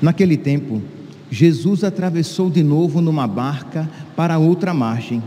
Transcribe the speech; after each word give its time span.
Naquele 0.00 0.36
tempo, 0.36 0.82
Jesus 1.30 1.84
atravessou 1.84 2.48
de 2.48 2.62
novo 2.62 3.00
numa 3.00 3.26
barca 3.26 3.88
para 4.16 4.38
outra 4.38 4.72
margem. 4.72 5.22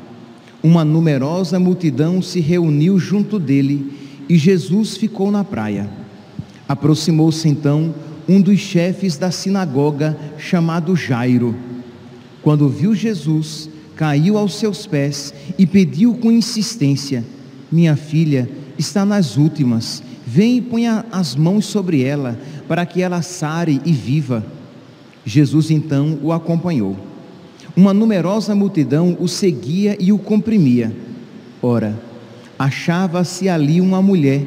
Uma 0.64 0.86
numerosa 0.86 1.60
multidão 1.60 2.22
se 2.22 2.40
reuniu 2.40 3.00
junto 3.00 3.40
dele 3.40 3.94
e 4.30 4.38
Jesus 4.38 4.98
ficou 4.98 5.32
na 5.32 5.44
praia. 5.44 5.90
Aproximou-se 6.68 7.48
então 7.48 7.94
um 8.28 8.42
dos 8.42 8.60
chefes 8.60 9.18
da 9.18 9.32
sinagoga, 9.32 10.18
chamado 10.38 10.96
Jairo 10.96 11.56
quando 12.42 12.68
viu 12.68 12.96
Jesus, 12.96 13.70
caiu 13.96 14.38
aos 14.38 14.56
seus 14.56 14.88
pés 14.88 15.34
e 15.58 15.66
pediu 15.68 16.16
com 16.16 16.32
insistência: 16.32 17.24
Minha 17.72 17.96
filha 17.96 18.50
está 18.78 19.06
nas 19.06 19.38
últimas, 19.38 20.02
vem 20.26 20.58
e 20.58 20.62
ponha 20.62 21.06
as 21.12 21.36
mãos 21.36 21.66
sobre 21.66 22.04
ela, 22.04 22.40
para 22.68 22.86
que 22.86 23.02
ela 23.02 23.22
sare 23.22 23.80
e 23.86 23.92
viva. 23.92 24.44
Jesus 25.26 25.72
então 25.72 26.18
o 26.22 26.32
acompanhou. 26.32 26.96
Uma 27.76 27.94
numerosa 27.94 28.54
multidão 28.54 29.16
o 29.20 29.28
seguia 29.28 29.96
e 30.00 30.12
o 30.12 30.18
comprimia. 30.18 30.96
Ora, 31.62 31.98
achava-se 32.58 33.48
ali 33.48 33.80
uma 33.80 34.02
mulher 34.02 34.46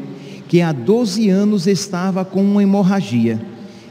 que 0.48 0.60
há 0.60 0.72
doze 0.72 1.30
anos 1.30 1.66
estava 1.66 2.24
com 2.24 2.42
uma 2.42 2.62
hemorragia. 2.62 3.40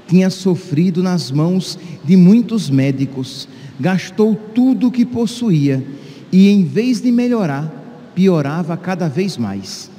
Tinha 0.07 0.29
sofrido 0.29 1.01
nas 1.01 1.31
mãos 1.31 1.79
de 2.03 2.15
muitos 2.15 2.69
médicos 2.69 3.47
gastou 3.79 4.35
tudo 4.35 4.87
o 4.87 4.91
que 4.91 5.05
possuía 5.05 5.83
e, 6.31 6.49
em 6.49 6.63
vez 6.63 7.01
de 7.01 7.11
melhorar, 7.11 8.11
piorava 8.15 8.77
cada 8.77 9.07
vez 9.07 9.37
mais. 9.37 9.89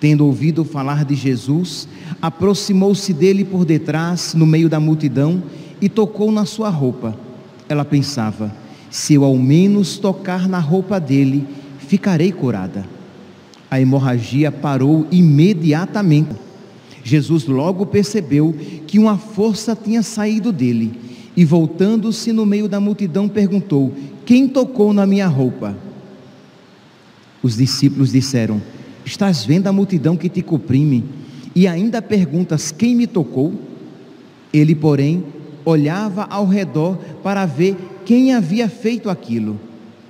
Tendo 0.00 0.26
ouvido 0.26 0.64
falar 0.64 1.04
de 1.04 1.14
Jesus, 1.14 1.88
aproximou-se 2.20 3.12
dele 3.12 3.44
por 3.44 3.64
detrás, 3.64 4.34
no 4.34 4.46
meio 4.46 4.68
da 4.68 4.80
multidão, 4.80 5.42
e 5.80 5.88
tocou 5.88 6.30
na 6.30 6.44
sua 6.44 6.68
roupa. 6.68 7.16
Ela 7.68 7.84
pensava: 7.84 8.54
se 8.90 9.14
eu 9.14 9.24
ao 9.24 9.36
menos 9.36 9.98
tocar 9.98 10.48
na 10.48 10.58
roupa 10.58 11.00
dele, 11.00 11.46
ficarei 11.78 12.30
curada. 12.30 12.86
A 13.70 13.80
hemorragia 13.80 14.52
parou 14.52 15.06
imediatamente. 15.10 16.30
Jesus 17.02 17.46
logo 17.46 17.84
percebeu 17.86 18.54
que 18.86 18.98
uma 18.98 19.18
força 19.18 19.76
tinha 19.76 20.02
saído 20.02 20.52
dele 20.52 21.04
e 21.36 21.44
voltando-se 21.44 22.32
no 22.32 22.46
meio 22.46 22.68
da 22.68 22.78
multidão, 22.78 23.28
perguntou: 23.28 23.92
Quem 24.24 24.46
tocou 24.46 24.92
na 24.92 25.04
minha 25.04 25.26
roupa? 25.26 25.76
Os 27.42 27.56
discípulos 27.56 28.12
disseram: 28.12 28.62
Estás 29.04 29.44
vendo 29.44 29.66
a 29.66 29.72
multidão 29.72 30.16
que 30.16 30.28
te 30.28 30.40
comprime 30.40 31.04
e 31.54 31.66
ainda 31.66 32.00
perguntas: 32.00 32.70
Quem 32.70 32.94
me 32.94 33.06
tocou? 33.06 33.52
Ele, 34.52 34.74
porém, 34.74 35.24
olhava 35.64 36.26
ao 36.28 36.46
redor 36.46 36.98
para 37.22 37.46
ver 37.46 37.76
quem 38.04 38.34
havia 38.34 38.68
feito 38.68 39.08
aquilo. 39.08 39.58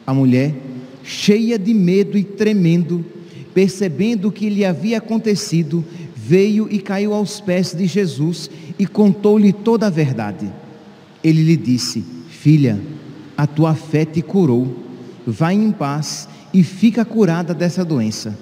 A 0.07 0.13
mulher, 0.13 0.55
cheia 1.03 1.59
de 1.59 1.73
medo 1.73 2.19
e 2.19 2.25
tremendo, 2.25 3.05
percebendo 3.55 4.29
o 4.29 4.33
que 4.33 4.49
lhe 4.49 4.65
havia 4.65 4.99
acontecido, 4.99 5.85
veio 6.15 6.69
e 6.71 6.79
caiu 6.79 7.15
aos 7.15 7.41
pés 7.41 7.73
de 7.73 7.87
Jesus 7.87 8.51
e 8.79 8.87
contou-lhe 8.87 9.53
toda 9.53 9.87
a 9.87 9.91
verdade. 9.91 10.51
Ele 11.23 11.43
lhe 11.43 11.57
disse: 11.57 12.05
Filha, 12.29 12.81
a 13.37 13.47
tua 13.47 13.75
fé 13.75 14.05
te 14.05 14.21
curou. 14.21 14.83
Vai 15.27 15.55
em 15.55 15.71
paz 15.71 16.29
e 16.53 16.63
fica 16.63 17.05
curada 17.05 17.55
dessa 17.55 17.85
doença. 17.85 18.39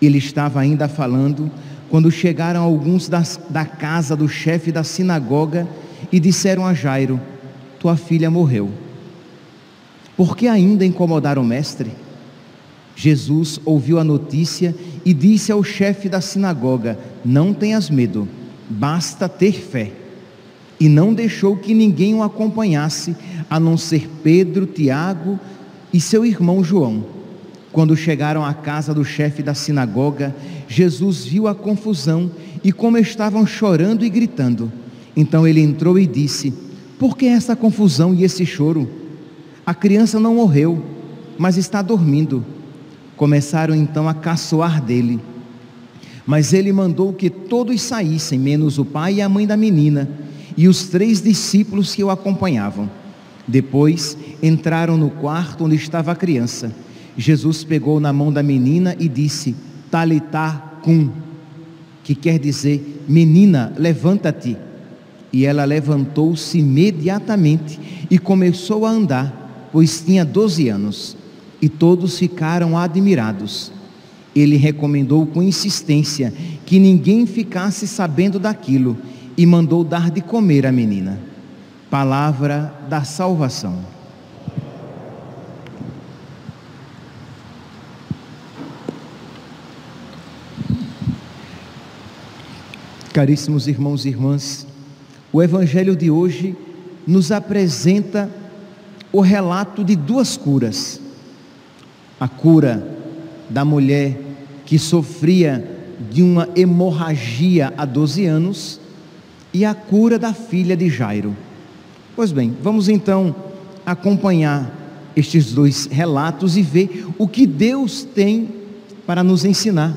Ele 0.00 0.18
estava 0.18 0.60
ainda 0.60 0.88
falando 0.88 1.50
quando 1.88 2.10
chegaram 2.10 2.62
alguns 2.62 3.08
das, 3.08 3.40
da 3.48 3.64
casa 3.64 4.14
do 4.16 4.28
chefe 4.28 4.70
da 4.70 4.84
sinagoga 4.84 5.66
e 6.10 6.18
disseram 6.18 6.66
a 6.66 6.74
Jairo: 6.74 7.20
Tua 7.78 7.96
filha 7.96 8.30
morreu. 8.30 8.70
Por 10.16 10.36
que 10.36 10.48
ainda 10.48 10.84
incomodar 10.84 11.38
o 11.38 11.44
mestre? 11.44 11.90
Jesus 12.94 13.60
ouviu 13.64 13.98
a 13.98 14.04
notícia 14.04 14.74
e 15.04 15.14
disse 15.14 15.52
ao 15.52 15.62
chefe 15.62 16.08
da 16.08 16.20
sinagoga: 16.20 16.98
Não 17.24 17.52
tenhas 17.52 17.90
medo, 17.90 18.28
basta 18.68 19.28
ter 19.28 19.52
fé 19.52 19.92
e 20.82 20.88
não 20.88 21.14
deixou 21.14 21.56
que 21.56 21.74
ninguém 21.74 22.12
o 22.12 22.24
acompanhasse, 22.24 23.14
a 23.48 23.60
não 23.60 23.76
ser 23.76 24.10
Pedro, 24.20 24.66
Tiago 24.66 25.38
e 25.92 26.00
seu 26.00 26.26
irmão 26.26 26.64
João. 26.64 27.04
Quando 27.70 27.96
chegaram 27.96 28.44
à 28.44 28.52
casa 28.52 28.92
do 28.92 29.04
chefe 29.04 29.44
da 29.44 29.54
sinagoga, 29.54 30.34
Jesus 30.66 31.24
viu 31.24 31.46
a 31.46 31.54
confusão 31.54 32.28
e 32.64 32.72
como 32.72 32.98
estavam 32.98 33.46
chorando 33.46 34.04
e 34.04 34.10
gritando. 34.10 34.72
Então 35.16 35.46
ele 35.46 35.60
entrou 35.60 35.98
e 35.98 36.06
disse: 36.06 36.52
Por 36.98 37.16
que 37.16 37.26
essa 37.26 37.54
confusão 37.54 38.14
e 38.14 38.24
esse 38.24 38.44
choro? 38.46 38.88
A 39.64 39.74
criança 39.74 40.18
não 40.18 40.36
morreu, 40.36 40.82
mas 41.38 41.56
está 41.56 41.82
dormindo. 41.82 42.44
Começaram 43.16 43.74
então 43.74 44.08
a 44.08 44.14
caçoar 44.14 44.82
dele. 44.82 45.20
Mas 46.26 46.52
ele 46.52 46.72
mandou 46.72 47.12
que 47.12 47.28
todos 47.28 47.80
saíssem, 47.82 48.38
menos 48.38 48.78
o 48.78 48.84
pai 48.84 49.14
e 49.14 49.22
a 49.22 49.28
mãe 49.28 49.46
da 49.46 49.56
menina 49.56 50.08
e 50.56 50.68
os 50.68 50.84
três 50.84 51.20
discípulos 51.20 51.94
que 51.94 52.04
o 52.04 52.10
acompanhavam. 52.10 52.90
Depois 53.46 54.16
entraram 54.42 54.96
no 54.96 55.10
quarto 55.10 55.64
onde 55.64 55.74
estava 55.74 56.12
a 56.12 56.16
criança. 56.16 56.72
Jesus 57.16 57.64
pegou 57.64 58.00
na 58.00 58.12
mão 58.12 58.32
da 58.32 58.42
menina 58.42 58.96
e 58.98 59.08
disse: 59.08 59.54
Talitá 59.90 60.78
cum, 60.82 61.10
que 62.02 62.14
quer 62.14 62.38
dizer: 62.38 63.04
Menina, 63.08 63.72
levanta-te. 63.76 64.56
E 65.32 65.46
ela 65.46 65.64
levantou-se 65.64 66.58
imediatamente 66.58 67.80
e 68.10 68.18
começou 68.18 68.84
a 68.84 68.90
andar, 68.90 69.68
pois 69.72 70.02
tinha 70.02 70.24
doze 70.24 70.68
anos. 70.68 71.16
E 71.60 71.68
todos 71.68 72.18
ficaram 72.18 72.76
admirados. 72.76 73.72
Ele 74.34 74.56
recomendou 74.56 75.26
com 75.26 75.42
insistência 75.42 76.32
que 76.66 76.78
ninguém 76.78 77.26
ficasse 77.26 77.86
sabendo 77.86 78.38
daquilo 78.38 78.96
e 79.36 79.46
mandou 79.46 79.84
dar 79.84 80.10
de 80.10 80.20
comer 80.20 80.66
à 80.66 80.72
menina. 80.72 81.18
Palavra 81.90 82.74
da 82.88 83.04
salvação. 83.04 83.92
Caríssimos 93.12 93.68
irmãos 93.68 94.06
e 94.06 94.08
irmãs, 94.08 94.66
o 95.32 95.42
Evangelho 95.42 95.96
de 95.96 96.10
hoje 96.10 96.54
nos 97.06 97.32
apresenta 97.32 98.30
o 99.12 99.20
relato 99.20 99.82
de 99.82 99.96
duas 99.96 100.36
curas. 100.36 101.00
A 102.20 102.28
cura 102.28 102.86
da 103.48 103.64
mulher 103.64 104.18
que 104.66 104.78
sofria 104.78 105.68
de 106.10 106.22
uma 106.22 106.48
hemorragia 106.54 107.72
há 107.76 107.84
12 107.84 108.26
anos 108.26 108.80
e 109.52 109.64
a 109.64 109.74
cura 109.74 110.18
da 110.18 110.32
filha 110.32 110.76
de 110.76 110.88
Jairo. 110.88 111.36
Pois 112.14 112.30
bem, 112.30 112.56
vamos 112.62 112.88
então 112.88 113.34
acompanhar 113.84 114.78
estes 115.16 115.52
dois 115.52 115.86
relatos 115.86 116.56
e 116.56 116.62
ver 116.62 117.06
o 117.18 117.26
que 117.26 117.46
Deus 117.46 118.04
tem 118.04 118.48
para 119.06 119.22
nos 119.22 119.44
ensinar. 119.44 119.94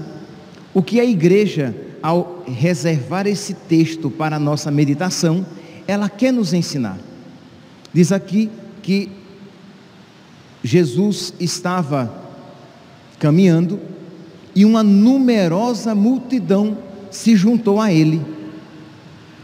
O 0.73 0.81
que 0.81 0.99
a 0.99 1.05
igreja, 1.05 1.75
ao 2.05 2.43
reservar 2.45 3.25
esse 3.25 3.55
texto 3.55 4.11
para 4.11 4.35
a 4.35 4.39
nossa 4.39 4.69
meditação, 4.69 5.43
ela 5.87 6.07
quer 6.07 6.31
nos 6.31 6.53
ensinar. 6.53 6.99
Diz 7.91 8.11
aqui 8.11 8.47
que 8.83 9.09
Jesus 10.63 11.33
estava 11.39 12.13
caminhando 13.17 13.79
e 14.53 14.63
uma 14.65 14.83
numerosa 14.83 15.95
multidão 15.95 16.77
se 17.09 17.35
juntou 17.35 17.81
a 17.81 17.91
ele 17.91 18.21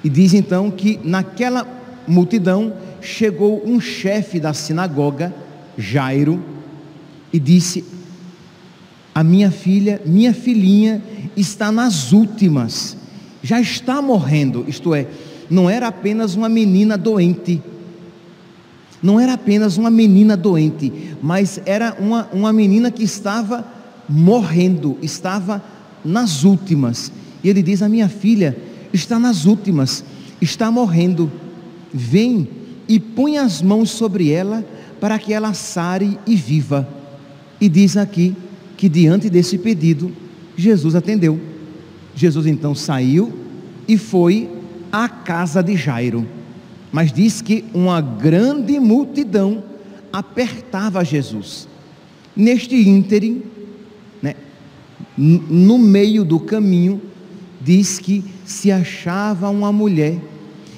e 0.04 0.08
diz 0.08 0.36
então 0.36 0.70
que 0.70 1.00
naquela 1.04 1.66
multidão 2.08 2.76
chegou 3.02 3.64
um 3.66 3.80
chefe 3.80 4.40
da 4.40 4.54
sinagoga, 4.54 5.34
Jairo, 5.76 6.40
e 7.34 7.40
disse: 7.40 7.84
A 9.14 9.24
minha 9.24 9.52
filha, 9.52 10.02
minha 10.06 10.34
filhinha 10.34 11.02
está 11.36 11.72
nas 11.72 12.14
últimas, 12.14 12.96
já 13.44 13.60
está 13.60 14.02
morrendo, 14.02 14.64
isto 14.68 14.94
é, 14.96 15.08
não 15.50 15.70
era 15.70 15.88
apenas 15.88 16.36
uma 16.36 16.48
menina 16.48 16.98
doente, 16.98 17.62
não 19.04 19.20
era 19.20 19.34
apenas 19.34 19.78
uma 19.78 19.90
menina 19.90 20.38
doente, 20.38 21.16
mas 21.22 21.60
era 21.66 21.98
uma, 22.00 22.30
uma 22.32 22.54
menina 22.54 22.90
que 22.90 23.04
estava 23.04 23.66
morrendo, 24.08 24.98
estava 25.02 25.62
nas 26.06 26.44
últimas. 26.44 27.12
E 27.44 27.50
ele 27.50 27.64
diz: 27.64 27.82
A 27.82 27.90
minha 27.90 28.08
filha 28.08 28.56
está 28.94 29.18
nas 29.18 29.46
últimas, 29.46 30.04
está 30.40 30.70
morrendo. 30.70 31.32
Vem 31.94 32.48
e 32.88 33.00
põe 33.00 33.38
as 33.38 33.62
mãos 33.62 33.90
sobre 33.90 34.30
ela 34.30 34.64
para 35.00 35.18
que 35.18 35.34
ela 35.34 35.54
sare 35.54 36.20
e 36.28 36.36
viva. 36.36 36.88
E 37.60 37.68
diz 37.68 37.98
aqui 37.98 38.36
que 38.82 38.90
diante 38.90 39.30
desse 39.30 39.60
pedido, 39.60 40.12
Jesus 40.58 40.96
atendeu. 40.96 41.40
Jesus 42.16 42.48
então 42.48 42.74
saiu 42.74 43.32
e 43.88 43.96
foi 43.96 44.50
à 44.92 45.08
casa 45.08 45.62
de 45.62 45.78
Jairo. 45.78 46.26
Mas 46.92 47.14
diz 47.14 47.44
que 47.44 47.64
uma 47.76 48.02
grande 48.02 48.80
multidão 48.80 49.64
apertava 50.12 51.06
Jesus. 51.06 51.68
Neste 52.36 52.76
ínterim, 52.76 53.44
né, 54.20 54.34
no 55.16 55.78
meio 55.78 56.26
do 56.26 56.40
caminho, 56.40 57.00
diz 57.62 58.00
que 58.00 58.26
se 58.44 58.72
achava 58.72 59.48
uma 59.52 59.72
mulher 59.72 60.20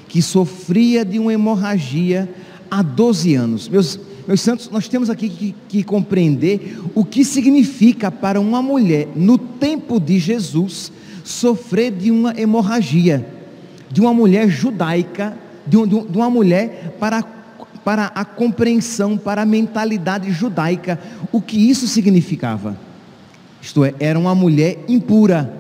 que 0.10 0.22
sofria 0.22 1.06
de 1.06 1.20
uma 1.20 1.32
hemorragia 1.32 2.30
há 2.70 2.82
12 2.82 3.34
anos. 3.34 3.70
Meus, 3.70 3.98
meus 4.28 4.42
santos, 4.42 4.70
nós 4.70 4.88
temos 4.88 5.10
aqui 5.10 5.30
que, 5.30 5.56
que 5.68 5.84
compreender 5.84 6.80
o 6.96 7.04
que 7.04 7.26
significa 7.26 8.12
para 8.12 8.40
uma 8.40 8.62
mulher, 8.62 9.08
no 9.16 9.38
tempo 9.38 10.00
de 10.00 10.20
Jesus, 10.20 10.92
sofrer 11.24 11.92
de 11.92 12.12
uma 12.12 12.34
hemorragia, 12.40 13.26
de 13.92 14.02
uma 14.02 14.14
mulher 14.14 14.50
judaica 14.50 15.38
de, 15.66 15.78
uma 15.78 16.30
mulher 16.30 16.96
para, 17.00 17.24
para 17.84 18.08
a 18.08 18.26
compreensão, 18.26 19.18
para 19.18 19.44
a 19.44 19.46
mentalidade 19.46 20.32
judaica, 20.32 21.00
o 21.32 21.42
que 21.42 21.70
isso 21.70 21.88
significava. 21.88 22.78
Isto 23.62 23.86
é, 23.86 23.94
era 24.00 24.20
uma 24.20 24.36
mulher 24.36 24.84
impura, 24.88 25.54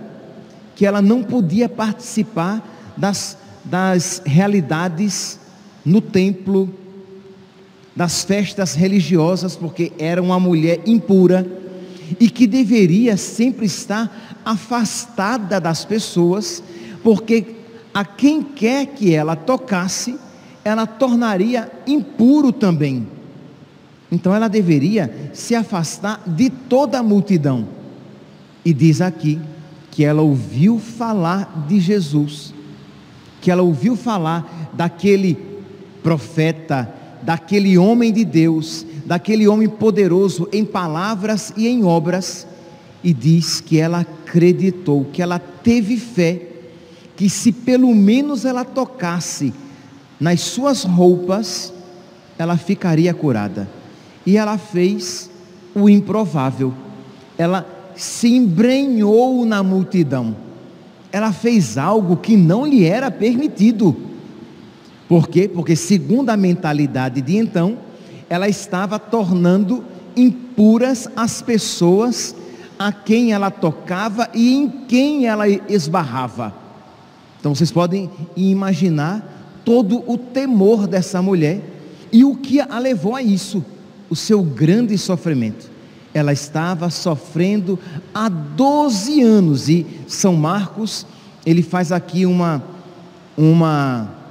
que 0.75 0.85
ela 0.85 1.01
não 1.01 1.23
podia 1.23 1.69
participar 1.69 2.67
das, 2.97 3.37
das 3.63 4.21
realidades 4.25 5.39
no 5.85 6.01
templo, 6.01 6.73
das 7.95 8.23
festas 8.23 8.73
religiosas, 8.73 9.55
porque 9.55 9.91
era 9.99 10.21
uma 10.21 10.39
mulher 10.39 10.81
impura 10.85 11.45
e 12.19 12.29
que 12.29 12.47
deveria 12.47 13.17
sempre 13.17 13.65
estar 13.65 14.41
afastada 14.43 15.59
das 15.59 15.85
pessoas, 15.85 16.63
porque 17.03 17.55
a 17.93 18.03
quem 18.03 18.41
quer 18.41 18.87
que 18.87 19.13
ela 19.13 19.35
tocasse, 19.35 20.17
ela 20.63 20.87
tornaria 20.87 21.71
impuro 21.85 22.51
também. 22.51 23.07
Então 24.11 24.33
ela 24.33 24.47
deveria 24.47 25.31
se 25.33 25.55
afastar 25.55 26.21
de 26.25 26.49
toda 26.49 26.99
a 26.99 27.03
multidão. 27.03 27.67
E 28.65 28.73
diz 28.73 29.01
aqui 29.01 29.39
que 29.91 30.03
ela 30.03 30.21
ouviu 30.21 30.79
falar 30.79 31.65
de 31.67 31.79
Jesus, 31.79 32.53
que 33.41 33.51
ela 33.51 33.61
ouviu 33.61 33.95
falar 33.95 34.71
daquele 34.73 35.37
profeta, 36.01 36.91
daquele 37.25 37.77
homem 37.77 38.11
de 38.11 38.25
Deus, 38.25 38.85
daquele 39.05 39.47
homem 39.47 39.67
poderoso 39.67 40.47
em 40.51 40.63
palavras 40.63 41.53
e 41.55 41.67
em 41.67 41.83
obras, 41.83 42.47
e 43.03 43.13
diz 43.13 43.59
que 43.59 43.79
ela 43.79 44.01
acreditou, 44.01 45.05
que 45.11 45.21
ela 45.21 45.39
teve 45.39 45.97
fé 45.97 46.53
que 47.15 47.29
se 47.29 47.51
pelo 47.51 47.93
menos 47.93 48.45
ela 48.45 48.65
tocasse 48.65 49.53
nas 50.19 50.41
suas 50.41 50.83
roupas, 50.83 51.73
ela 52.37 52.57
ficaria 52.57 53.13
curada. 53.13 53.69
E 54.25 54.37
ela 54.37 54.57
fez 54.57 55.29
o 55.75 55.89
improvável. 55.89 56.73
Ela 57.37 57.67
se 57.95 58.29
embrenhou 58.29 59.45
na 59.45 59.61
multidão. 59.61 60.35
Ela 61.11 61.31
fez 61.31 61.77
algo 61.77 62.17
que 62.17 62.35
não 62.35 62.65
lhe 62.65 62.83
era 62.85 63.11
permitido. 63.11 63.95
Por 65.13 65.27
quê? 65.27 65.47
Porque, 65.47 65.75
segundo 65.75 66.31
a 66.31 66.35
mentalidade 66.35 67.21
de 67.21 67.37
então, 67.37 67.77
ela 68.27 68.49
estava 68.49 68.97
tornando 68.97 69.85
impuras 70.15 71.07
as 71.15 71.39
pessoas 71.39 72.35
a 72.79 72.91
quem 72.91 73.31
ela 73.31 73.51
tocava 73.51 74.27
e 74.33 74.55
em 74.55 74.67
quem 74.67 75.27
ela 75.27 75.47
esbarrava. 75.47 76.51
Então 77.39 77.53
vocês 77.53 77.71
podem 77.71 78.09
imaginar 78.35 79.61
todo 79.63 80.03
o 80.11 80.17
temor 80.17 80.87
dessa 80.87 81.21
mulher 81.21 81.61
e 82.11 82.25
o 82.25 82.35
que 82.35 82.59
a 82.59 82.79
levou 82.79 83.15
a 83.15 83.21
isso, 83.21 83.63
o 84.09 84.15
seu 84.15 84.41
grande 84.41 84.97
sofrimento. 84.97 85.69
Ela 86.11 86.33
estava 86.33 86.89
sofrendo 86.89 87.77
há 88.11 88.27
12 88.29 89.21
anos 89.21 89.69
e 89.69 89.85
São 90.07 90.35
Marcos, 90.35 91.05
ele 91.45 91.61
faz 91.61 91.91
aqui 91.91 92.25
uma 92.25 92.63
uma 93.37 94.22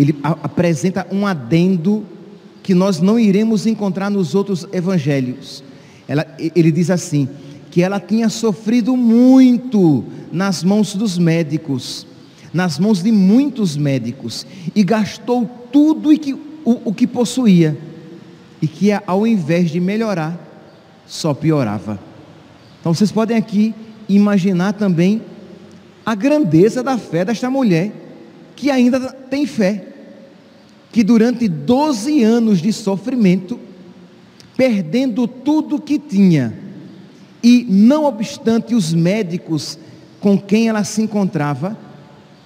ele 0.00 0.16
apresenta 0.22 1.06
um 1.10 1.26
adendo 1.26 2.04
que 2.62 2.74
nós 2.74 3.00
não 3.00 3.18
iremos 3.18 3.66
encontrar 3.66 4.10
nos 4.10 4.34
outros 4.34 4.66
evangelhos. 4.72 5.62
Ela, 6.08 6.26
ele 6.38 6.72
diz 6.72 6.90
assim: 6.90 7.28
que 7.70 7.82
ela 7.82 8.00
tinha 8.00 8.28
sofrido 8.28 8.96
muito 8.96 10.04
nas 10.32 10.64
mãos 10.64 10.94
dos 10.94 11.18
médicos, 11.18 12.06
nas 12.52 12.78
mãos 12.78 13.02
de 13.02 13.12
muitos 13.12 13.76
médicos, 13.76 14.46
e 14.74 14.82
gastou 14.82 15.48
tudo 15.72 16.18
que, 16.18 16.32
o, 16.32 16.80
o 16.86 16.94
que 16.94 17.06
possuía, 17.06 17.78
e 18.60 18.66
que 18.66 18.90
ao 19.06 19.26
invés 19.26 19.70
de 19.70 19.80
melhorar, 19.80 20.38
só 21.06 21.34
piorava. 21.34 22.00
Então 22.80 22.94
vocês 22.94 23.12
podem 23.12 23.36
aqui 23.36 23.74
imaginar 24.08 24.72
também 24.72 25.22
a 26.04 26.14
grandeza 26.14 26.82
da 26.82 26.98
fé 26.98 27.24
desta 27.24 27.50
mulher, 27.50 27.92
que 28.56 28.70
ainda 28.70 28.98
tem 29.30 29.46
fé, 29.46 29.89
que 30.92 31.04
durante 31.04 31.48
12 31.48 32.22
anos 32.22 32.60
de 32.60 32.72
sofrimento, 32.72 33.58
perdendo 34.56 35.26
tudo 35.26 35.80
que 35.80 35.98
tinha, 35.98 36.58
e 37.42 37.64
não 37.68 38.04
obstante 38.04 38.74
os 38.74 38.92
médicos 38.92 39.78
com 40.20 40.38
quem 40.38 40.68
ela 40.68 40.84
se 40.84 41.00
encontrava, 41.00 41.78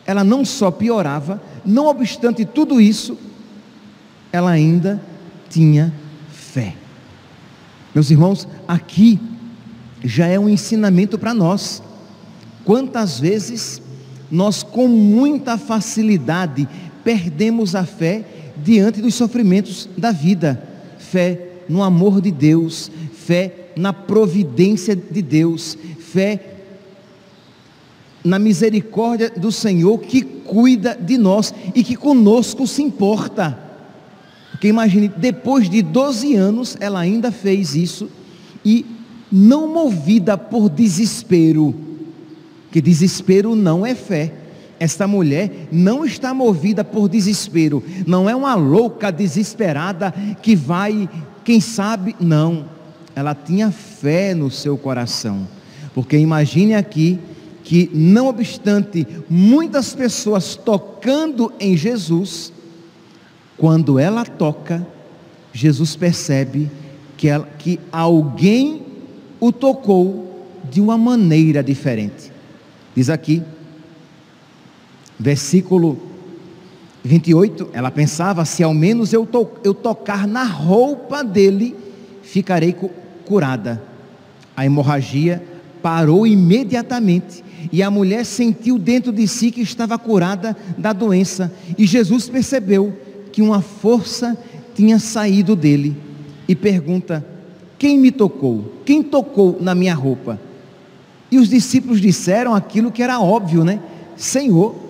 ela 0.06 0.22
não 0.22 0.44
só 0.44 0.70
piorava, 0.70 1.42
não 1.64 1.86
obstante 1.86 2.44
tudo 2.44 2.80
isso, 2.80 3.18
ela 4.30 4.50
ainda 4.50 5.02
tinha 5.48 5.92
fé. 6.30 6.74
Meus 7.94 8.10
irmãos, 8.10 8.46
aqui 8.68 9.18
já 10.04 10.26
é 10.26 10.38
um 10.38 10.48
ensinamento 10.48 11.18
para 11.18 11.32
nós. 11.32 11.82
Quantas 12.64 13.18
vezes 13.18 13.80
nós, 14.30 14.62
com 14.62 14.88
muita 14.88 15.56
facilidade, 15.56 16.68
perdemos 17.02 17.74
a 17.74 17.84
fé 17.84 18.24
diante 18.56 19.00
dos 19.00 19.14
sofrimentos 19.14 19.88
da 19.96 20.12
vida, 20.12 20.62
fé 20.98 21.48
no 21.68 21.82
amor 21.82 22.20
de 22.20 22.30
Deus, 22.30 22.90
fé 23.12 23.70
na 23.76 23.92
providência 23.92 24.94
de 24.94 25.22
Deus, 25.22 25.76
fé 25.98 26.54
na 28.24 28.38
misericórdia 28.38 29.30
do 29.30 29.52
Senhor 29.52 29.98
que 29.98 30.22
cuida 30.22 30.96
de 30.98 31.18
nós 31.18 31.52
e 31.74 31.84
que 31.84 31.96
conosco 31.96 32.66
se 32.66 32.82
importa. 32.82 33.58
Porque 34.50 34.68
imagine, 34.68 35.08
depois 35.08 35.68
de 35.68 35.82
12 35.82 36.34
anos, 36.36 36.76
ela 36.80 37.00
ainda 37.00 37.30
fez 37.30 37.74
isso 37.74 38.08
e 38.64 38.86
não 39.30 39.68
movida 39.68 40.38
por 40.38 40.70
desespero, 40.70 41.74
que 42.70 42.80
desespero 42.80 43.54
não 43.54 43.84
é 43.84 43.94
fé. 43.94 44.32
Esta 44.84 45.06
mulher 45.06 45.68
não 45.72 46.04
está 46.04 46.34
movida 46.34 46.84
por 46.84 47.08
desespero, 47.08 47.82
não 48.06 48.28
é 48.28 48.36
uma 48.36 48.54
louca 48.54 49.10
desesperada 49.10 50.12
que 50.42 50.54
vai, 50.54 51.08
quem 51.42 51.60
sabe, 51.60 52.14
não 52.20 52.74
ela 53.14 53.34
tinha 53.34 53.70
fé 53.70 54.34
no 54.34 54.50
seu 54.50 54.76
coração. 54.76 55.46
Porque 55.94 56.16
imagine 56.18 56.74
aqui 56.74 57.18
que, 57.62 57.90
não 57.94 58.26
obstante 58.26 59.06
muitas 59.30 59.94
pessoas 59.94 60.56
tocando 60.56 61.52
em 61.60 61.76
Jesus, 61.76 62.52
quando 63.56 63.98
ela 63.98 64.24
toca, 64.24 64.86
Jesus 65.52 65.94
percebe 65.94 66.70
que, 67.16 67.28
ela, 67.28 67.48
que 67.58 67.78
alguém 67.92 68.82
o 69.38 69.52
tocou 69.52 70.48
de 70.70 70.80
uma 70.80 70.98
maneira 70.98 71.62
diferente. 71.62 72.32
Diz 72.96 73.08
aqui, 73.08 73.42
versículo 75.18 75.98
28, 77.04 77.68
ela 77.72 77.90
pensava: 77.90 78.44
se 78.44 78.62
ao 78.62 78.72
menos 78.72 79.12
eu, 79.12 79.26
to, 79.26 79.48
eu 79.62 79.74
tocar 79.74 80.26
na 80.26 80.44
roupa 80.44 81.22
dele, 81.22 81.76
ficarei 82.22 82.74
curada. 83.24 83.82
A 84.56 84.64
hemorragia 84.64 85.42
parou 85.82 86.26
imediatamente 86.26 87.44
e 87.70 87.82
a 87.82 87.90
mulher 87.90 88.24
sentiu 88.24 88.78
dentro 88.78 89.12
de 89.12 89.28
si 89.28 89.50
que 89.50 89.60
estava 89.60 89.98
curada 89.98 90.56
da 90.78 90.92
doença. 90.92 91.52
E 91.76 91.86
Jesus 91.86 92.28
percebeu 92.28 92.96
que 93.30 93.42
uma 93.42 93.60
força 93.60 94.36
tinha 94.74 94.98
saído 94.98 95.54
dele 95.54 95.96
e 96.48 96.54
pergunta: 96.54 97.24
Quem 97.78 97.98
me 97.98 98.10
tocou? 98.10 98.72
Quem 98.84 99.02
tocou 99.02 99.58
na 99.60 99.74
minha 99.74 99.94
roupa? 99.94 100.40
E 101.30 101.38
os 101.38 101.48
discípulos 101.48 102.00
disseram 102.00 102.54
aquilo 102.54 102.92
que 102.92 103.02
era 103.02 103.20
óbvio, 103.20 103.64
né? 103.64 103.80
Senhor, 104.16 104.83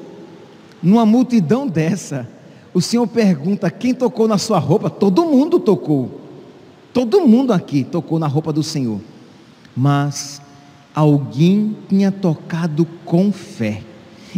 numa 0.84 1.06
multidão 1.06 1.66
dessa, 1.66 2.28
o 2.74 2.80
Senhor 2.80 3.06
pergunta: 3.06 3.70
Quem 3.70 3.94
tocou 3.94 4.28
na 4.28 4.36
sua 4.36 4.58
roupa? 4.58 4.90
Todo 4.90 5.24
mundo 5.24 5.58
tocou. 5.58 6.20
Todo 6.92 7.26
mundo 7.26 7.52
aqui 7.52 7.82
tocou 7.82 8.18
na 8.18 8.26
roupa 8.26 8.52
do 8.52 8.62
Senhor. 8.62 9.00
Mas 9.74 10.40
alguém 10.94 11.76
tinha 11.88 12.12
tocado 12.12 12.86
com 13.04 13.32
fé. 13.32 13.82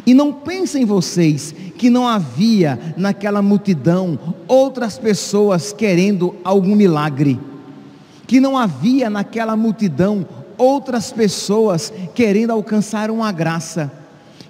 E 0.07 0.15
não 0.15 0.33
pensem 0.33 0.85
vocês 0.85 1.55
que 1.77 1.91
não 1.91 2.07
havia 2.07 2.95
naquela 2.97 3.43
multidão 3.43 4.19
outras 4.47 4.99
pessoas 4.99 5.73
querendo 5.73 6.35
algum 6.45 6.77
milagre, 6.77 7.41
que 8.27 8.41
não 8.41 8.57
havia 8.57 9.11
naquela 9.11 9.57
multidão 9.57 10.27
outras 10.59 11.13
pessoas 11.13 11.93
querendo 12.15 12.51
alcançar 12.51 13.11
uma 13.11 13.33
graça, 13.33 13.91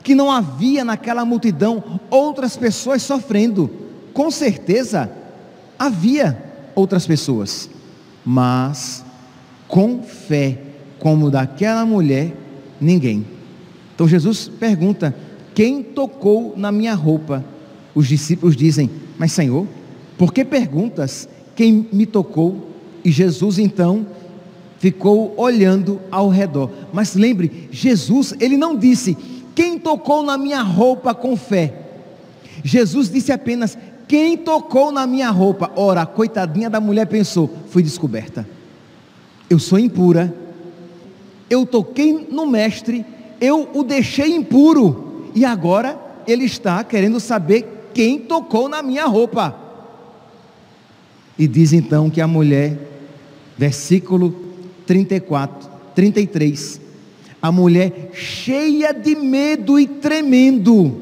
que 0.06 0.14
não 0.14 0.30
havia 0.30 0.84
naquela 0.84 1.24
multidão 1.24 1.82
outras 2.08 2.56
pessoas 2.56 3.02
sofrendo. 3.02 3.68
Com 4.12 4.30
certeza 4.30 5.10
havia 5.76 6.40
outras 6.76 7.04
pessoas, 7.04 7.68
mas 8.24 9.04
com 9.66 10.04
fé 10.04 10.60
como 11.00 11.28
daquela 11.28 11.84
mulher, 11.84 12.32
ninguém. 12.80 13.26
Então 13.96 14.06
Jesus 14.06 14.48
pergunta: 14.60 15.12
Quem 15.52 15.82
tocou 15.82 16.54
na 16.56 16.70
minha 16.70 16.94
roupa? 16.94 17.44
Os 17.92 18.06
discípulos 18.06 18.54
dizem: 18.54 18.88
Mas 19.18 19.32
Senhor, 19.32 19.66
por 20.16 20.32
que 20.32 20.44
perguntas 20.44 21.28
quem 21.56 21.88
me 21.92 22.06
tocou? 22.06 22.70
E 23.04 23.10
Jesus 23.10 23.58
então 23.58 24.06
ficou 24.78 25.34
olhando 25.36 26.00
ao 26.12 26.28
redor. 26.28 26.70
Mas 26.92 27.16
lembre, 27.16 27.68
Jesus, 27.72 28.34
ele 28.38 28.56
não 28.56 28.76
disse: 28.76 29.34
Quem 29.56 29.76
tocou 29.76 30.22
na 30.22 30.38
minha 30.38 30.62
roupa 30.62 31.12
com 31.12 31.36
fé? 31.36 31.74
Jesus 32.62 33.10
disse 33.10 33.32
apenas: 33.32 33.76
Quem 34.06 34.36
tocou 34.36 34.92
na 34.92 35.04
minha 35.04 35.30
roupa? 35.30 35.72
Ora, 35.74 36.02
a 36.02 36.06
coitadinha 36.06 36.70
da 36.70 36.80
mulher 36.80 37.06
pensou: 37.06 37.50
Fui 37.70 37.82
descoberta. 37.82 38.46
Eu 39.50 39.58
sou 39.58 39.80
impura 39.80 40.46
eu 41.48 41.64
toquei 41.64 42.26
no 42.30 42.46
mestre, 42.46 43.04
eu 43.40 43.68
o 43.72 43.84
deixei 43.84 44.34
impuro, 44.34 45.30
e 45.34 45.44
agora 45.44 45.98
ele 46.26 46.44
está 46.44 46.82
querendo 46.82 47.20
saber 47.20 47.90
quem 47.94 48.18
tocou 48.18 48.68
na 48.68 48.82
minha 48.82 49.06
roupa. 49.06 49.54
E 51.38 51.46
diz 51.46 51.72
então 51.72 52.10
que 52.10 52.20
a 52.20 52.26
mulher, 52.26 52.76
versículo 53.56 54.34
34, 54.86 55.70
33, 55.94 56.80
a 57.46 57.52
mulher 57.52 58.10
cheia 58.12 58.92
de 58.92 59.14
medo 59.14 59.78
e 59.78 59.86
tremendo. 59.86 61.00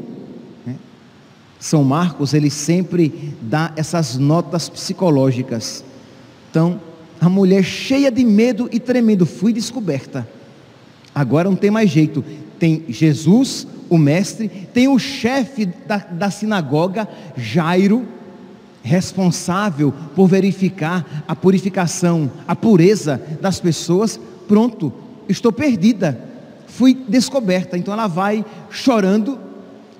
São 1.58 1.82
Marcos, 1.82 2.34
ele 2.34 2.50
sempre 2.50 3.34
dá 3.40 3.72
essas 3.76 4.18
notas 4.18 4.68
psicológicas. 4.68 5.82
Então, 6.50 6.78
a 7.18 7.30
mulher 7.30 7.64
cheia 7.64 8.10
de 8.10 8.22
medo 8.26 8.68
e 8.70 8.78
tremendo, 8.78 9.24
fui 9.24 9.54
descoberta. 9.54 10.28
Agora 11.14 11.48
não 11.48 11.56
tem 11.56 11.70
mais 11.70 11.88
jeito. 11.88 12.22
Tem 12.58 12.84
Jesus, 12.90 13.66
o 13.88 13.96
mestre, 13.96 14.50
tem 14.74 14.86
o 14.86 14.98
chefe 14.98 15.64
da, 15.64 15.96
da 15.96 16.30
sinagoga, 16.30 17.08
Jairo, 17.34 18.06
responsável 18.82 19.94
por 20.14 20.26
verificar 20.26 21.24
a 21.26 21.34
purificação, 21.34 22.30
a 22.46 22.54
pureza 22.54 23.18
das 23.40 23.58
pessoas. 23.58 24.20
Pronto, 24.46 24.92
estou 25.26 25.50
perdida, 25.50 26.33
fui 26.66 26.94
descoberta. 26.94 27.76
Então 27.76 27.94
ela 27.94 28.06
vai 28.06 28.44
chorando, 28.70 29.38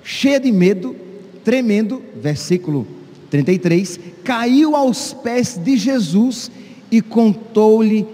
cheia 0.03 0.39
de 0.39 0.51
medo, 0.51 0.95
tremendo, 1.43 2.01
versículo 2.21 2.87
33, 3.29 3.99
caiu 4.23 4.75
aos 4.75 5.13
pés 5.13 5.57
de 5.57 5.77
Jesus 5.77 6.51
e 6.91 7.01
contou-lhe 7.01 8.07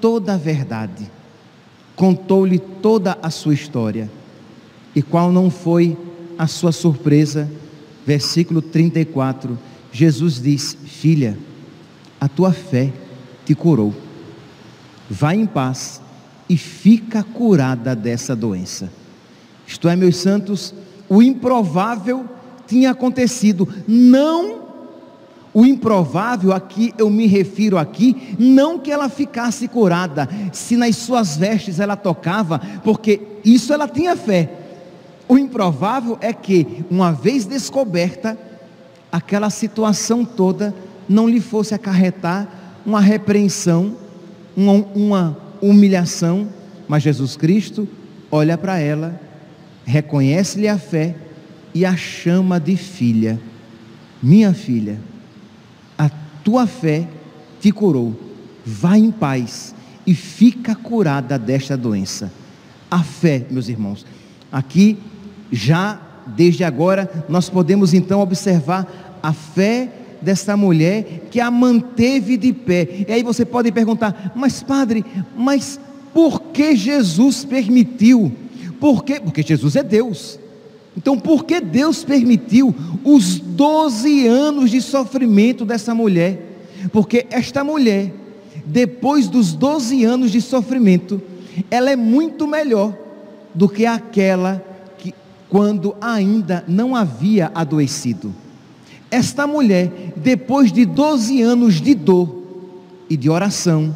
toda 0.00 0.34
a 0.34 0.36
verdade 0.36 1.14
contou-lhe 1.96 2.58
toda 2.58 3.18
a 3.22 3.30
sua 3.30 3.54
história. 3.54 4.10
E 4.94 5.02
qual 5.02 5.32
não 5.32 5.50
foi 5.50 5.96
a 6.38 6.46
sua 6.46 6.72
surpresa? 6.72 7.50
Versículo 8.06 8.60
34. 8.60 9.58
Jesus 9.92 10.40
diz: 10.40 10.76
Filha, 10.84 11.38
a 12.20 12.28
tua 12.28 12.52
fé 12.52 12.92
te 13.44 13.54
curou. 13.54 13.94
Vai 15.08 15.36
em 15.36 15.46
paz 15.46 16.00
e 16.48 16.56
fica 16.56 17.22
curada 17.22 17.94
dessa 17.94 18.34
doença. 18.34 18.90
Isto 19.66 19.88
é, 19.88 19.96
meus 19.96 20.16
santos, 20.16 20.74
o 21.08 21.22
improvável 21.22 22.26
tinha 22.66 22.90
acontecido, 22.90 23.68
não 23.86 24.64
o 25.54 25.64
improvável 25.64 26.52
aqui, 26.52 26.92
eu 26.98 27.08
me 27.08 27.26
refiro 27.28 27.78
aqui, 27.78 28.34
não 28.40 28.76
que 28.76 28.90
ela 28.90 29.08
ficasse 29.08 29.68
curada, 29.68 30.28
se 30.52 30.76
nas 30.76 30.96
suas 30.96 31.36
vestes 31.36 31.78
ela 31.78 31.94
tocava, 31.94 32.60
porque 32.82 33.20
isso 33.44 33.72
ela 33.72 33.86
tinha 33.86 34.16
fé. 34.16 34.50
O 35.28 35.38
improvável 35.38 36.18
é 36.20 36.32
que, 36.32 36.84
uma 36.90 37.12
vez 37.12 37.46
descoberta, 37.46 38.36
aquela 39.12 39.48
situação 39.48 40.24
toda 40.24 40.74
não 41.08 41.28
lhe 41.28 41.40
fosse 41.40 41.72
acarretar 41.72 42.48
uma 42.84 43.00
repreensão, 43.00 43.94
uma, 44.56 44.72
uma 44.92 45.38
humilhação, 45.68 46.48
mas 46.88 47.02
Jesus 47.02 47.36
Cristo 47.36 47.88
olha 48.30 48.58
para 48.58 48.78
ela, 48.78 49.20
reconhece-lhe 49.84 50.68
a 50.68 50.78
fé 50.78 51.16
e 51.74 51.84
a 51.84 51.96
chama 51.96 52.58
de 52.58 52.76
filha. 52.76 53.40
Minha 54.22 54.54
filha, 54.54 54.98
tua 56.44 56.66
fé 56.66 57.08
te 57.58 57.72
curou. 57.72 58.14
Vá 58.64 58.96
em 58.98 59.10
paz 59.10 59.74
e 60.06 60.14
fica 60.14 60.74
curada 60.74 61.38
desta 61.38 61.76
doença. 61.76 62.30
A 62.90 63.02
fé, 63.02 63.46
meus 63.50 63.68
irmãos. 63.68 64.06
Aqui, 64.52 64.98
já 65.50 66.00
desde 66.26 66.62
agora, 66.62 67.10
nós 67.28 67.48
podemos 67.48 67.94
então 67.94 68.20
observar 68.20 69.18
a 69.22 69.32
fé 69.32 69.90
desta 70.24 70.56
mulher 70.56 71.28
que 71.30 71.40
a 71.40 71.50
manteve 71.50 72.36
de 72.36 72.52
pé. 72.52 73.04
E 73.08 73.12
aí 73.12 73.22
você 73.22 73.44
pode 73.44 73.70
perguntar: 73.70 74.32
"Mas 74.34 74.62
padre, 74.62 75.04
mas 75.36 75.78
por 76.12 76.40
que 76.40 76.74
Jesus 76.74 77.44
permitiu? 77.44 78.32
Por 78.80 79.04
quê? 79.04 79.20
Porque 79.20 79.42
Jesus 79.42 79.76
é 79.76 79.82
Deus. 79.82 80.38
Então, 80.96 81.18
por 81.18 81.44
que 81.44 81.60
Deus 81.60 82.04
permitiu 82.04 82.74
os 83.02 83.40
12 83.40 84.26
anos 84.28 84.70
de 84.70 84.80
sofrimento 84.80 85.64
dessa 85.64 85.94
mulher? 85.94 86.40
Porque 86.92 87.26
esta 87.30 87.64
mulher, 87.64 88.12
depois 88.64 89.28
dos 89.28 89.52
12 89.52 90.04
anos 90.04 90.30
de 90.30 90.40
sofrimento, 90.40 91.20
ela 91.70 91.90
é 91.90 91.96
muito 91.96 92.46
melhor 92.46 92.96
do 93.52 93.68
que 93.68 93.86
aquela 93.86 94.64
que 94.98 95.12
quando 95.48 95.96
ainda 96.00 96.64
não 96.68 96.94
havia 96.94 97.50
adoecido. 97.54 98.34
Esta 99.14 99.46
mulher, 99.46 100.12
depois 100.16 100.72
de 100.72 100.84
12 100.84 101.40
anos 101.40 101.80
de 101.80 101.94
dor 101.94 102.36
e 103.08 103.16
de 103.16 103.30
oração, 103.30 103.94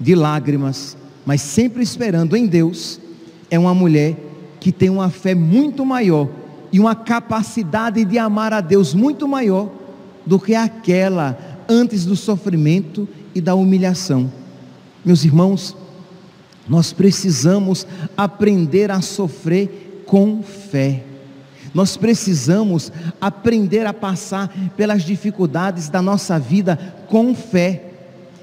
de 0.00 0.14
lágrimas, 0.14 0.96
mas 1.26 1.42
sempre 1.42 1.82
esperando 1.82 2.34
em 2.34 2.46
Deus, 2.46 2.98
é 3.50 3.58
uma 3.58 3.74
mulher 3.74 4.16
que 4.58 4.72
tem 4.72 4.88
uma 4.88 5.10
fé 5.10 5.34
muito 5.34 5.84
maior 5.84 6.30
e 6.72 6.80
uma 6.80 6.94
capacidade 6.94 8.06
de 8.06 8.16
amar 8.16 8.54
a 8.54 8.62
Deus 8.62 8.94
muito 8.94 9.28
maior 9.28 9.70
do 10.24 10.40
que 10.40 10.54
aquela 10.54 11.38
antes 11.68 12.06
do 12.06 12.16
sofrimento 12.16 13.06
e 13.34 13.42
da 13.42 13.54
humilhação. 13.54 14.32
Meus 15.04 15.26
irmãos, 15.26 15.76
nós 16.66 16.90
precisamos 16.90 17.86
aprender 18.16 18.90
a 18.90 19.02
sofrer 19.02 20.04
com 20.06 20.42
fé. 20.42 21.04
Nós 21.74 21.96
precisamos 21.96 22.92
aprender 23.20 23.86
a 23.86 23.92
passar 23.92 24.52
pelas 24.76 25.02
dificuldades 25.02 25.88
da 25.88 26.00
nossa 26.00 26.38
vida 26.38 26.78
com 27.08 27.34
fé 27.34 27.84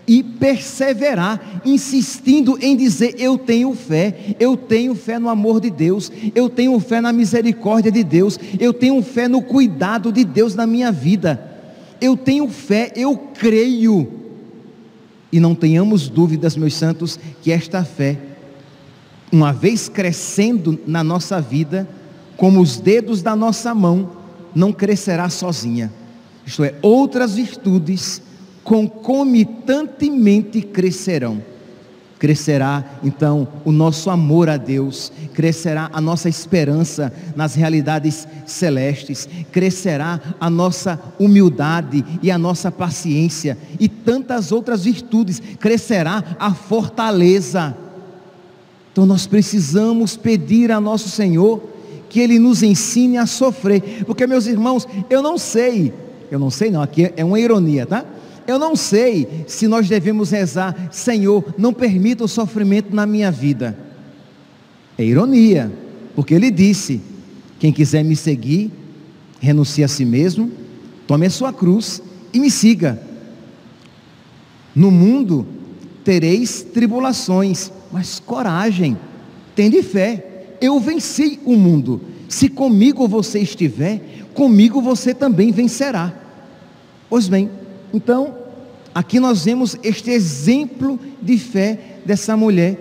e 0.07 0.21
perseverar, 0.21 1.61
insistindo 1.65 2.57
em 2.61 2.75
dizer: 2.75 3.15
Eu 3.17 3.37
tenho 3.37 3.73
fé, 3.73 4.35
eu 4.39 4.55
tenho 4.55 4.93
fé 4.95 5.17
no 5.17 5.29
amor 5.29 5.59
de 5.59 5.69
Deus, 5.69 6.11
eu 6.35 6.49
tenho 6.49 6.79
fé 6.79 7.01
na 7.01 7.11
misericórdia 7.11 7.91
de 7.91 8.03
Deus, 8.03 8.39
eu 8.59 8.73
tenho 8.73 9.01
fé 9.01 9.27
no 9.27 9.41
cuidado 9.41 10.11
de 10.11 10.23
Deus 10.23 10.55
na 10.55 10.67
minha 10.67 10.91
vida. 10.91 11.53
Eu 11.99 12.15
tenho 12.15 12.47
fé, 12.49 12.91
eu 12.95 13.17
creio. 13.17 14.11
E 15.31 15.39
não 15.39 15.55
tenhamos 15.55 16.07
dúvidas, 16.07 16.55
meus 16.55 16.75
santos, 16.75 17.19
que 17.41 17.51
esta 17.51 17.83
fé 17.83 18.17
uma 19.31 19.51
vez 19.51 19.89
crescendo 19.89 20.79
na 20.87 21.03
nossa 21.03 21.41
vida, 21.41 21.87
como 22.37 22.61
os 22.61 22.77
dedos 22.77 23.21
da 23.21 23.35
nossa 23.35 23.73
mão, 23.73 24.09
não 24.53 24.71
crescerá 24.71 25.29
sozinha. 25.29 25.91
Isto 26.45 26.63
é, 26.63 26.75
outras 26.81 27.35
virtudes 27.35 28.21
concomitantemente 28.63 30.61
crescerão. 30.61 31.41
Crescerá 32.17 32.83
então 33.03 33.47
o 33.65 33.71
nosso 33.71 34.09
amor 34.09 34.49
a 34.49 34.55
Deus, 34.55 35.11
crescerá 35.33 35.89
a 35.91 35.99
nossa 35.99 36.29
esperança 36.29 37.13
nas 37.35 37.55
realidades 37.55 38.25
celestes, 38.45 39.27
crescerá 39.51 40.21
a 40.39 40.49
nossa 40.49 40.99
humildade 41.19 42.03
e 42.23 42.31
a 42.31 42.37
nossa 42.37 42.71
paciência 42.71 43.57
e 43.79 43.89
tantas 43.89 44.51
outras 44.51 44.85
virtudes, 44.85 45.41
crescerá 45.59 46.23
a 46.39 46.53
fortaleza. 46.53 47.75
Então 48.91 49.05
nós 49.05 49.27
precisamos 49.27 50.15
pedir 50.15 50.71
a 50.71 50.79
nosso 50.79 51.09
Senhor 51.09 51.74
que 52.15 52.21
Ele 52.21 52.39
nos 52.39 52.63
ensine 52.63 53.17
a 53.17 53.25
sofrer, 53.25 54.05
porque 54.05 54.25
meus 54.25 54.47
irmãos, 54.47 54.87
eu 55.09 55.21
não 55.21 55.37
sei, 55.37 55.91
eu 56.31 56.39
não 56.39 56.49
sei 56.49 56.71
não, 56.71 56.81
aqui 56.81 57.11
é 57.13 57.25
uma 57.25 57.37
ironia, 57.37 57.85
tá? 57.85 58.05
Eu 58.47 58.57
não 58.57 58.73
sei 58.73 59.43
se 59.47 59.67
nós 59.67 59.89
devemos 59.89 60.31
rezar, 60.31 60.87
Senhor, 60.93 61.43
não 61.57 61.73
permita 61.73 62.23
o 62.23 62.27
sofrimento 62.29 62.95
na 62.95 63.05
minha 63.05 63.29
vida. 63.29 63.77
É 64.97 65.03
ironia, 65.03 65.69
porque 66.15 66.33
ele 66.33 66.49
disse: 66.49 67.01
quem 67.59 67.73
quiser 67.73 68.01
me 68.01 68.15
seguir, 68.15 68.71
renuncie 69.41 69.83
a 69.83 69.87
si 69.89 70.05
mesmo, 70.05 70.49
tome 71.05 71.25
a 71.25 71.29
sua 71.29 71.51
cruz 71.51 72.01
e 72.33 72.39
me 72.39 72.49
siga. 72.49 72.97
No 74.73 74.89
mundo 74.89 75.45
tereis 76.05 76.65
tribulações, 76.73 77.73
mas 77.91 78.21
coragem, 78.21 78.97
tende 79.53 79.83
fé. 79.83 80.34
Eu 80.61 80.79
venci 80.79 81.39
o 81.45 81.55
mundo. 81.55 82.01
Se 82.27 82.49
comigo 82.49 83.07
você 83.07 83.39
estiver, 83.39 84.01
comigo 84.33 84.81
você 84.81 85.13
também 85.13 85.51
vencerá. 85.51 86.13
Pois 87.09 87.27
bem, 87.27 87.49
então, 87.93 88.35
aqui 88.93 89.19
nós 89.19 89.45
vemos 89.45 89.77
este 89.83 90.09
exemplo 90.11 90.99
de 91.21 91.37
fé 91.37 91.99
dessa 92.05 92.35
mulher. 92.35 92.77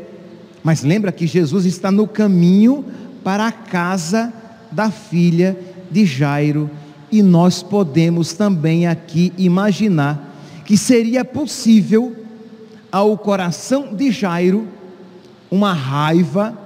Mas 0.62 0.83
lembra 0.83 1.12
que 1.12 1.26
Jesus 1.26 1.66
está 1.66 1.90
no 1.93 2.09
caminho 2.09 2.85
para 3.23 3.47
a 3.47 3.52
casa 3.52 4.33
da 4.73 4.90
filha 4.90 5.57
de 5.90 6.04
Jairo. 6.04 6.71
E 7.12 7.23
nós 7.23 7.62
podemos 7.62 8.33
também 8.33 8.87
aqui 8.87 9.33
imaginar 9.38 10.35
que 10.64 10.76
seria 10.76 11.25
possível 11.25 12.16
ao 12.90 13.16
coração 13.19 13.95
de 13.95 14.11
Jairo 14.11 14.66
uma 15.50 15.73
raiva, 15.73 16.59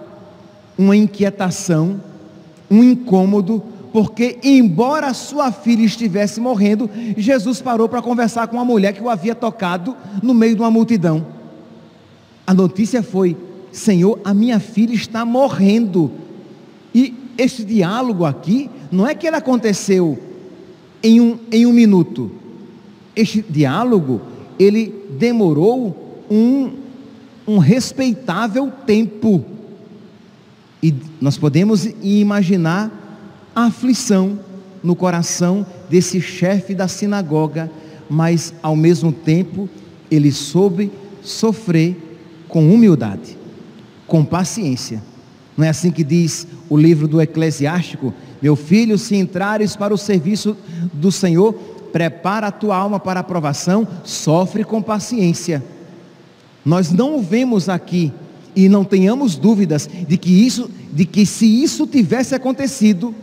uma 0.79 0.97
inquietação, 0.97 2.01
um 2.71 2.83
incômodo 2.83 3.63
porque 3.93 4.39
embora 4.43 5.15
sua 5.15 5.51
filha 5.51 5.85
estivesse 5.85 6.41
morrendo, 6.41 6.89
Jesus 7.17 7.61
parou 7.61 7.89
para 7.89 8.03
conversar 8.03 8.47
com 8.47 8.57
uma 8.57 8.65
mulher 8.65 8.93
que 8.93 9.03
o 9.03 9.09
havia 9.09 9.35
tocado 9.35 9.97
no 10.23 10.35
meio 10.35 10.55
de 10.55 10.61
uma 10.61 10.71
multidão. 10.71 11.27
A 12.47 12.53
notícia 12.55 13.03
foi: 13.03 13.37
Senhor, 13.73 14.19
a 14.25 14.35
minha 14.35 14.61
filha 14.61 14.95
está 14.95 15.25
morrendo. 15.25 16.11
E 16.95 17.15
esse 17.37 17.65
diálogo 17.65 18.25
aqui, 18.25 18.71
não 18.91 19.07
é 19.07 19.15
que 19.15 19.27
ele 19.27 19.37
aconteceu 19.37 20.19
em 21.03 21.21
um, 21.21 21.39
em 21.51 21.67
um 21.67 21.73
minuto. 21.73 22.31
Este 23.17 23.43
diálogo, 23.43 24.21
ele 24.59 24.95
demorou 25.19 26.25
um, 26.31 26.73
um 27.47 27.59
respeitável 27.59 28.71
tempo. 28.87 29.45
E 30.83 30.95
nós 31.21 31.37
podemos 31.37 31.87
imaginar 32.03 32.91
a 33.55 33.65
aflição 33.65 34.39
no 34.83 34.95
coração 34.95 35.67
desse 35.91 36.21
chefe 36.21 36.75
da 36.75 36.87
sinagoga, 36.87 37.71
mas 38.09 38.55
ao 38.63 38.77
mesmo 38.77 39.13
tempo 39.13 39.69
ele 40.11 40.31
soube 40.31 40.91
sofrer 41.23 41.97
com 42.49 42.73
humildade, 42.73 43.37
com 44.07 44.25
paciência. 44.25 45.03
Não 45.57 45.65
é 45.65 45.69
assim 45.69 45.91
que 45.91 46.05
diz 46.05 46.47
o 46.71 46.77
livro 46.77 47.09
do 47.09 47.21
Eclesiástico? 47.21 48.15
Meu 48.41 48.55
filho, 48.55 48.97
se 48.97 49.17
entrares 49.17 49.75
para 49.75 49.93
o 49.93 49.99
serviço 49.99 50.57
do 50.93 51.11
Senhor, 51.11 51.53
prepara 51.93 52.47
a 52.47 52.53
tua 52.53 52.77
alma 52.77 53.01
para 53.01 53.19
a 53.19 53.23
aprovação, 53.23 53.87
sofre 54.05 54.63
com 54.63 54.81
paciência. 54.81 55.63
Nós 56.65 56.93
não 56.93 57.17
o 57.17 57.23
vemos 57.23 57.69
aqui 57.69 58.13
e 58.59 58.69
não 58.69 58.85
tenhamos 58.85 59.37
dúvidas 59.37 59.89
de 59.89 60.17
que 60.17 60.45
isso, 60.45 60.69
de 60.93 61.05
que 61.05 61.25
se 61.25 61.47
isso 61.63 61.87
tivesse 61.87 62.35
acontecido, 62.35 63.15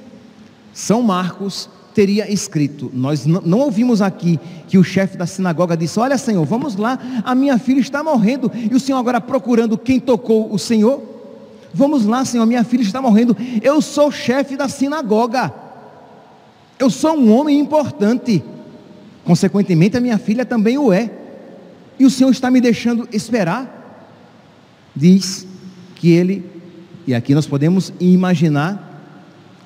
são 0.74 1.02
Marcos 1.02 1.69
teria 1.93 2.32
escrito. 2.32 2.89
Nós 2.93 3.26
não, 3.26 3.60
ouvimos 3.60 4.02
aqui 4.02 4.39
que 4.69 4.78
o 4.78 4.84
chefe 4.84 5.17
da 5.17 5.26
sinagoga 5.26 5.76
disse: 5.76 6.00
Olha, 6.00 6.17
Senhor, 6.17 6.45
vamos 6.45 6.78
lá, 6.78 6.98
a 7.26 7.36
minha 7.36 7.58
filha 7.58 7.82
está 7.82 8.02
morrendo. 8.02 8.50
E 8.54 8.74
o 8.74 8.80
Senhor 8.80 8.98
agora 8.98 9.19
procurando 9.19 9.78
quem 9.78 10.00
tocou 10.00 10.54
o 10.54 10.58
Senhor. 10.58 11.04
Vamos 11.74 12.06
lá, 12.06 12.24
Senhor, 12.24 12.45
minha 12.45 12.63
filha 12.63 12.84
está 12.84 13.02
morrendo. 13.02 13.36
Eu 13.62 13.82
sou 13.82 14.10
chefe 14.10 14.56
da 14.56 14.69
sinagoga. 14.69 15.54
Eu 16.80 16.89
sou 16.89 17.13
um 17.13 17.30
homem 17.36 17.60
importante. 17.60 18.41
Consequentemente, 19.26 19.98
a 19.98 20.00
minha 20.00 20.17
filha 20.17 20.45
também 20.45 20.78
o 20.78 20.93
é. 20.93 21.12
E 22.00 22.06
o 22.06 22.10
Senhor 22.10 22.32
está 22.32 22.50
me 22.50 22.62
deixando 22.62 23.06
esperar. 23.12 23.74
Diz 24.95 25.45
que 25.95 26.12
ele, 26.12 26.43
e 27.05 27.13
aqui 27.13 27.36
nós 27.36 27.45
podemos 27.45 27.91
imaginar, 27.99 28.81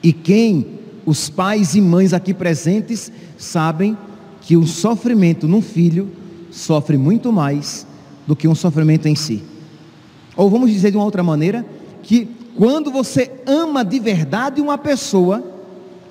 e 0.02 0.12
quem 0.12 0.66
os 1.06 1.30
pais 1.30 1.76
e 1.76 1.82
mães 1.82 2.14
aqui 2.14 2.34
presentes 2.34 3.12
sabem 3.38 3.98
que 4.42 4.58
o 4.58 4.66
sofrimento 4.66 5.48
num 5.48 5.62
filho 5.62 6.10
sofre 6.52 6.98
muito 6.98 7.32
mais 7.32 7.86
do 8.26 8.36
que 8.36 8.48
um 8.48 8.56
sofrimento 8.56 9.08
em 9.08 9.16
si. 9.16 9.44
Ou 10.36 10.50
vamos 10.50 10.72
dizer 10.72 10.92
de 10.92 10.98
uma 10.98 11.06
outra 11.06 11.24
maneira, 11.24 11.66
que 12.04 12.28
quando 12.56 12.92
você 12.92 13.32
ama 13.46 13.84
de 13.84 14.00
verdade 14.00 14.62
uma 14.62 14.78
pessoa, 14.78 15.44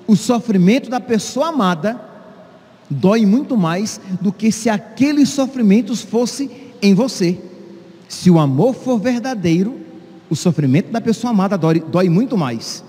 o 0.07 0.15
sofrimento 0.15 0.89
da 0.89 0.99
pessoa 0.99 1.49
amada 1.49 1.99
dói 2.89 3.25
muito 3.25 3.55
mais 3.55 3.99
do 4.19 4.31
que 4.31 4.51
se 4.51 4.69
aqueles 4.69 5.29
sofrimentos 5.29 6.01
fosse 6.01 6.49
em 6.81 6.93
você. 6.93 7.37
Se 8.09 8.29
o 8.31 8.39
amor 8.39 8.73
for 8.73 8.99
verdadeiro, 8.99 9.79
o 10.29 10.35
sofrimento 10.35 10.91
da 10.91 10.99
pessoa 10.99 11.29
amada 11.29 11.55
dói, 11.57 11.79
dói 11.79 12.09
muito 12.09 12.35
mais. 12.35 12.83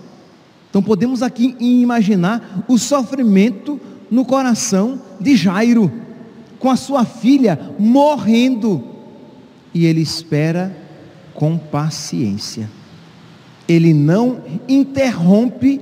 Então 0.71 0.83
podemos 0.83 1.23
aqui 1.23 1.55
imaginar 1.61 2.65
o 2.67 2.79
sofrimento 2.79 3.79
no 4.11 4.25
coração 4.25 5.01
de 5.21 5.37
Jairo, 5.37 5.93
com 6.59 6.71
a 6.71 6.77
sua 6.77 7.05
filha 7.05 7.75
morrendo, 7.79 8.83
e 9.75 9.85
ele 9.85 10.01
espera 10.01 10.75
com 11.35 11.59
paciência. 11.59 12.69
Ele 13.69 13.93
não 13.93 14.43
interrompe 14.67 15.81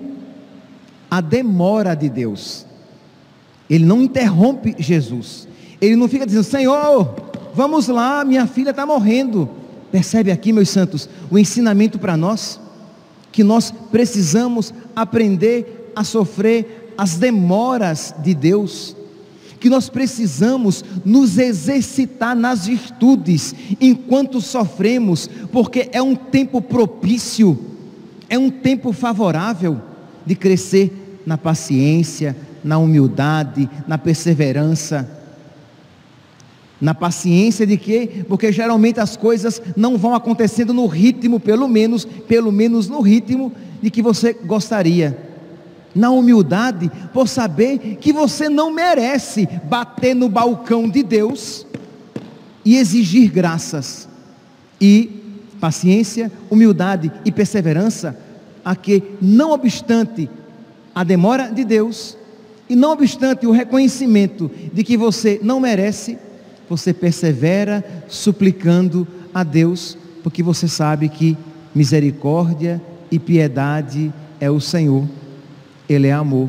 a 1.11 1.20
demora 1.20 1.94
de 1.94 2.09
Deus. 2.09 2.66
Ele 3.70 3.85
não 3.85 4.03
interrompe 4.03 4.74
Jesus. 4.79 5.46
Ele 5.81 5.96
não 5.96 6.09
fica 6.09 6.27
dizendo: 6.27 6.44
Senhor, 6.44 7.27
vamos 7.54 7.88
lá, 7.88 8.24
minha 8.24 8.46
filha 8.46 8.70
está 8.70 8.84
morrendo. 8.84 9.48
Percebe 9.90 10.30
aqui, 10.30 10.52
meus 10.52 10.68
santos, 10.68 11.08
o 11.30 11.38
ensinamento 11.38 11.98
para 11.98 12.16
nós? 12.16 12.61
que 13.38 13.44
nós 13.44 13.72
precisamos 13.92 14.74
aprender 14.96 15.92
a 15.94 16.02
sofrer 16.02 16.92
as 16.96 17.14
demoras 17.16 18.14
de 18.20 18.34
Deus, 18.34 18.96
que 19.61 19.68
nós 19.68 19.88
precisamos 19.88 20.84
nos 21.04 21.38
exercitar 21.38 22.34
nas 22.34 22.66
virtudes 22.66 23.54
enquanto 23.80 24.40
sofremos, 24.40 25.30
porque 25.52 25.88
é 25.92 26.02
um 26.02 26.16
tempo 26.16 26.61
propício, 26.61 27.58
é 28.28 28.38
um 28.38 28.50
tempo 28.50 28.92
favorável 28.92 29.80
de 30.26 30.34
crescer 30.34 31.22
na 31.24 31.38
paciência, 31.38 32.37
na 32.64 32.78
humildade, 32.78 33.68
na 33.87 33.96
perseverança 33.96 35.17
na 36.80 36.94
paciência 36.94 37.66
de 37.66 37.76
quê? 37.76 38.24
Porque 38.28 38.52
geralmente 38.52 39.00
as 39.00 39.16
coisas 39.16 39.60
não 39.76 39.98
vão 39.98 40.14
acontecendo 40.14 40.72
no 40.72 40.86
ritmo, 40.86 41.40
pelo 41.40 41.68
menos, 41.68 42.04
pelo 42.04 42.52
menos 42.52 42.88
no 42.88 43.00
ritmo 43.00 43.52
de 43.82 43.90
que 43.90 44.02
você 44.02 44.32
gostaria. 44.32 45.18
Na 45.94 46.10
humildade, 46.10 46.90
por 47.12 47.28
saber 47.28 47.96
que 48.00 48.12
você 48.12 48.48
não 48.48 48.72
merece 48.72 49.48
bater 49.64 50.14
no 50.14 50.28
balcão 50.28 50.88
de 50.88 51.02
Deus 51.02 51.66
e 52.64 52.76
exigir 52.76 53.30
graças. 53.30 54.08
E 54.80 55.10
paciência, 55.58 56.30
humildade 56.48 57.10
e 57.24 57.32
perseverança, 57.32 58.16
a 58.64 58.76
que, 58.76 59.02
não 59.20 59.50
obstante 59.50 60.30
a 60.94 61.02
demora 61.02 61.48
de 61.48 61.64
Deus, 61.64 62.16
e 62.68 62.76
não 62.76 62.92
obstante 62.92 63.46
o 63.46 63.50
reconhecimento 63.50 64.50
de 64.72 64.84
que 64.84 64.96
você 64.96 65.40
não 65.42 65.58
merece, 65.58 66.18
você 66.68 66.92
persevera 66.92 67.85
suplicando 68.09 69.07
a 69.33 69.42
Deus, 69.42 69.96
porque 70.22 70.42
você 70.42 70.68
sabe 70.68 71.09
que 71.09 71.37
misericórdia 71.74 72.81
e 73.11 73.18
piedade 73.18 74.12
é 74.40 74.50
o 74.50 74.61
Senhor. 74.61 75.04
Ele 75.88 76.09
é 76.09 76.12
amor, 76.12 76.48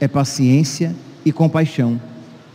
é 0.00 0.06
paciência 0.06 0.94
e 1.24 1.32
compaixão. 1.32 2.00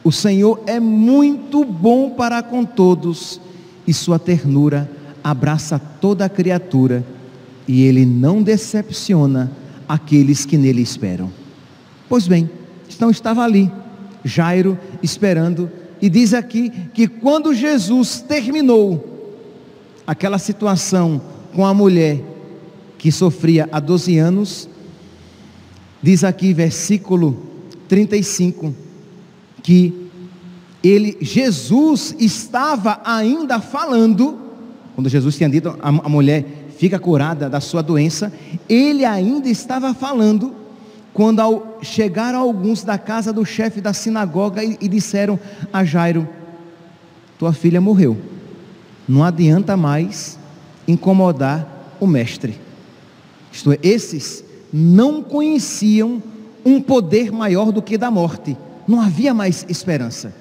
O 0.04 0.12
Senhor 0.12 0.62
é 0.66 0.80
muito 0.80 1.64
bom 1.64 2.12
para 2.12 2.42
com 2.42 2.66
todos 2.66 3.40
e 3.88 3.94
sua 3.94 4.18
ternura 4.18 4.90
abraça 5.24 5.80
toda 5.80 6.26
a 6.26 6.30
criatura 6.30 7.04
e 7.68 7.84
ele 7.84 8.06
não 8.06 8.42
decepciona 8.42 9.52
aqueles 9.88 10.46
que 10.46 10.58
nele 10.58 10.82
esperam. 10.82 11.32
Pois 12.10 12.28
bem, 12.28 12.50
então 12.90 13.10
estava 13.10 13.44
ali, 13.44 13.72
Jairo 14.24 14.78
esperando, 15.04 15.70
e 16.02 16.10
diz 16.10 16.34
aqui 16.34 16.70
que 16.94 17.08
quando 17.08 17.54
Jesus 17.54 18.22
terminou 18.22 19.08
aquela 20.06 20.38
situação 20.40 21.22
com 21.54 21.66
a 21.66 21.74
mulher 21.74 22.22
que 22.98 23.12
sofria 23.12 23.70
há 23.72 23.80
12 23.80 24.18
anos, 24.18 24.70
diz 26.02 26.24
aqui 26.24 26.54
versículo 26.54 27.46
35 27.88 28.74
que 29.62 30.10
ele 30.84 31.18
Jesus 31.22 32.16
estava 32.20 33.00
ainda 33.06 33.60
falando 33.60 34.40
quando 34.96 35.10
Jesus 35.10 35.38
tinha 35.38 35.50
dito 35.50 35.70
a, 35.82 35.88
a 35.90 36.10
mulher 36.10 36.46
fica 36.78 36.98
curada 37.00 37.50
da 37.50 37.60
sua 37.60 37.82
doença, 37.82 38.34
ele 38.68 39.06
ainda 39.06 39.48
estava 39.48 39.94
falando 39.94 40.61
quando 41.14 41.40
ao 41.40 41.80
chegaram 41.82 42.40
alguns 42.40 42.84
da 42.84 42.98
casa 42.98 43.34
do 43.34 43.46
chefe 43.46 43.82
da 43.82 43.94
sinagoga 43.94 44.64
e, 44.64 44.78
e 44.80 44.88
disseram 44.88 45.40
a 45.72 45.84
Jairo: 45.84 46.28
Tua 47.38 47.54
filha 47.54 47.82
morreu. 47.82 48.18
Não 49.08 49.24
adianta 49.24 49.76
mais 49.76 50.40
incomodar 50.88 51.96
o 52.00 52.08
mestre. 52.08 52.58
Isto 53.52 53.74
é, 53.74 53.80
esses 53.84 54.44
não 54.72 55.22
conheciam 55.22 56.24
um 56.64 56.82
poder 56.82 57.32
maior 57.32 57.72
do 57.72 57.82
que 57.82 57.98
da 57.98 58.10
morte. 58.10 58.56
Não 58.88 59.02
havia 59.02 59.34
mais 59.34 59.66
esperança. 59.68 60.34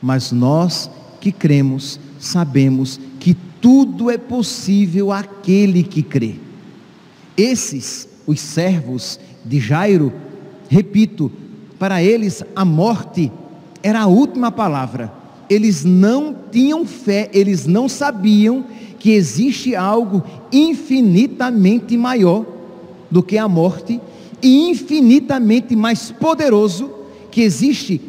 Mas 0.00 0.32
nós 0.32 0.90
que 1.20 1.30
cremos, 1.30 1.98
sabemos 2.18 3.00
que 3.20 3.34
tudo 3.60 4.10
é 4.10 4.18
possível 4.18 5.12
àquele 5.12 5.82
que 5.82 6.02
crê. 6.02 6.34
Esses, 7.36 8.08
os 8.26 8.40
servos 8.40 9.18
de 9.44 9.60
Jairo, 9.60 10.12
repito, 10.68 11.30
para 11.78 12.02
eles 12.02 12.44
a 12.54 12.64
morte 12.64 13.30
era 13.82 14.02
a 14.02 14.06
última 14.06 14.50
palavra. 14.50 15.12
Eles 15.50 15.84
não 15.84 16.34
tinham 16.50 16.86
fé, 16.86 17.28
eles 17.32 17.66
não 17.66 17.88
sabiam 17.88 18.64
que 18.98 19.10
existe 19.10 19.74
algo 19.74 20.22
infinitamente 20.52 21.96
maior 21.96 22.46
do 23.10 23.22
que 23.22 23.36
a 23.36 23.48
morte 23.48 24.00
e 24.40 24.70
infinitamente 24.70 25.74
mais 25.76 26.10
poderoso, 26.10 26.90
que 27.30 27.42
existe 27.42 28.00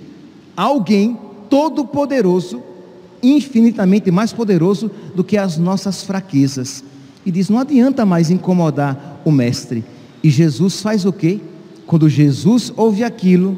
alguém 0.56 1.18
todo 1.50 1.86
poderoso 1.86 2.62
infinitamente 3.24 4.12
mais 4.12 4.34
poderoso 4.34 4.92
do 5.16 5.24
que 5.24 5.38
as 5.38 5.58
nossas 5.58 6.04
fraquezas. 6.04 6.84
E 7.26 7.32
diz: 7.32 7.50
não 7.50 7.60
adianta 7.60 8.06
mais 8.06 8.30
incomodar 8.30 9.22
o 9.24 9.32
Mestre. 9.32 9.84
E 10.24 10.30
Jesus 10.30 10.82
faz 10.82 11.06
o 11.06 11.12
quê? 11.12 11.42
Quando 11.86 12.08
Jesus 12.08 12.72
ouve 12.78 13.04
aquilo, 13.04 13.58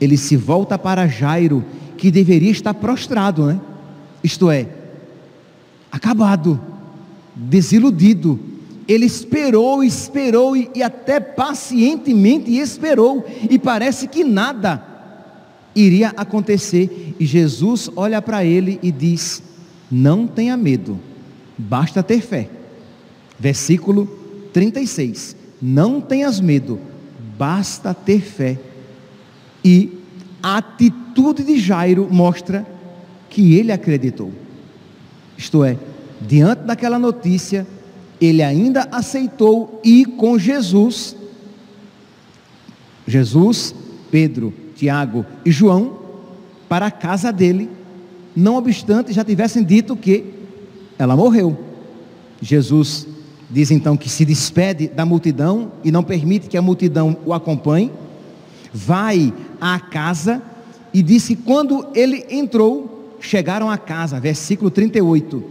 ele 0.00 0.16
se 0.16 0.36
volta 0.36 0.78
para 0.78 1.06
Jairo, 1.06 1.62
que 1.98 2.10
deveria 2.10 2.50
estar 2.50 2.74
prostrado, 2.74 3.46
né? 3.46 3.60
Isto 4.24 4.50
é, 4.50 4.68
acabado, 5.90 6.58
desiludido. 7.34 8.40
Ele 8.88 9.04
esperou, 9.04 9.84
esperou 9.84 10.56
e, 10.56 10.70
e 10.74 10.82
até 10.82 11.20
pacientemente 11.20 12.50
esperou, 12.50 13.24
e 13.48 13.58
parece 13.58 14.08
que 14.08 14.24
nada 14.24 14.82
iria 15.74 16.08
acontecer. 16.16 17.14
E 17.20 17.26
Jesus 17.26 17.90
olha 17.94 18.20
para 18.22 18.44
ele 18.44 18.80
e 18.82 18.90
diz: 18.90 19.42
Não 19.90 20.26
tenha 20.26 20.56
medo, 20.56 20.98
basta 21.56 22.02
ter 22.02 22.22
fé. 22.22 22.48
Versículo 23.38 24.06
36. 24.52 25.41
Não 25.62 26.00
tenhas 26.00 26.40
medo, 26.40 26.80
basta 27.38 27.94
ter 27.94 28.20
fé. 28.20 28.58
E 29.64 29.96
a 30.42 30.56
atitude 30.56 31.44
de 31.44 31.56
Jairo 31.56 32.08
mostra 32.10 32.66
que 33.30 33.54
ele 33.54 33.70
acreditou. 33.70 34.32
Isto 35.38 35.62
é, 35.62 35.78
diante 36.20 36.64
daquela 36.64 36.98
notícia, 36.98 37.64
ele 38.20 38.42
ainda 38.42 38.88
aceitou 38.90 39.80
ir 39.84 40.06
com 40.06 40.36
Jesus. 40.36 41.14
Jesus, 43.06 43.72
Pedro 44.10 44.52
Tiago 44.74 45.24
e 45.44 45.52
João 45.52 45.98
para 46.68 46.86
a 46.86 46.90
casa 46.90 47.32
dele, 47.32 47.70
não 48.34 48.56
obstante 48.56 49.12
já 49.12 49.22
tivessem 49.22 49.62
dito 49.62 49.94
que 49.94 50.24
ela 50.98 51.14
morreu. 51.14 51.56
Jesus 52.40 53.06
diz 53.52 53.70
então 53.70 53.96
que 53.96 54.08
se 54.08 54.24
despede 54.24 54.88
da 54.88 55.04
multidão 55.04 55.72
e 55.84 55.92
não 55.92 56.02
permite 56.02 56.48
que 56.48 56.56
a 56.56 56.62
multidão 56.62 57.16
o 57.24 57.32
acompanhe, 57.32 57.92
vai 58.72 59.32
à 59.60 59.78
casa 59.78 60.42
e 60.92 61.02
disse 61.02 61.36
que 61.36 61.42
quando 61.42 61.86
ele 61.94 62.24
entrou, 62.30 63.16
chegaram 63.20 63.70
à 63.70 63.76
casa, 63.76 64.18
versículo 64.18 64.70
38. 64.70 65.44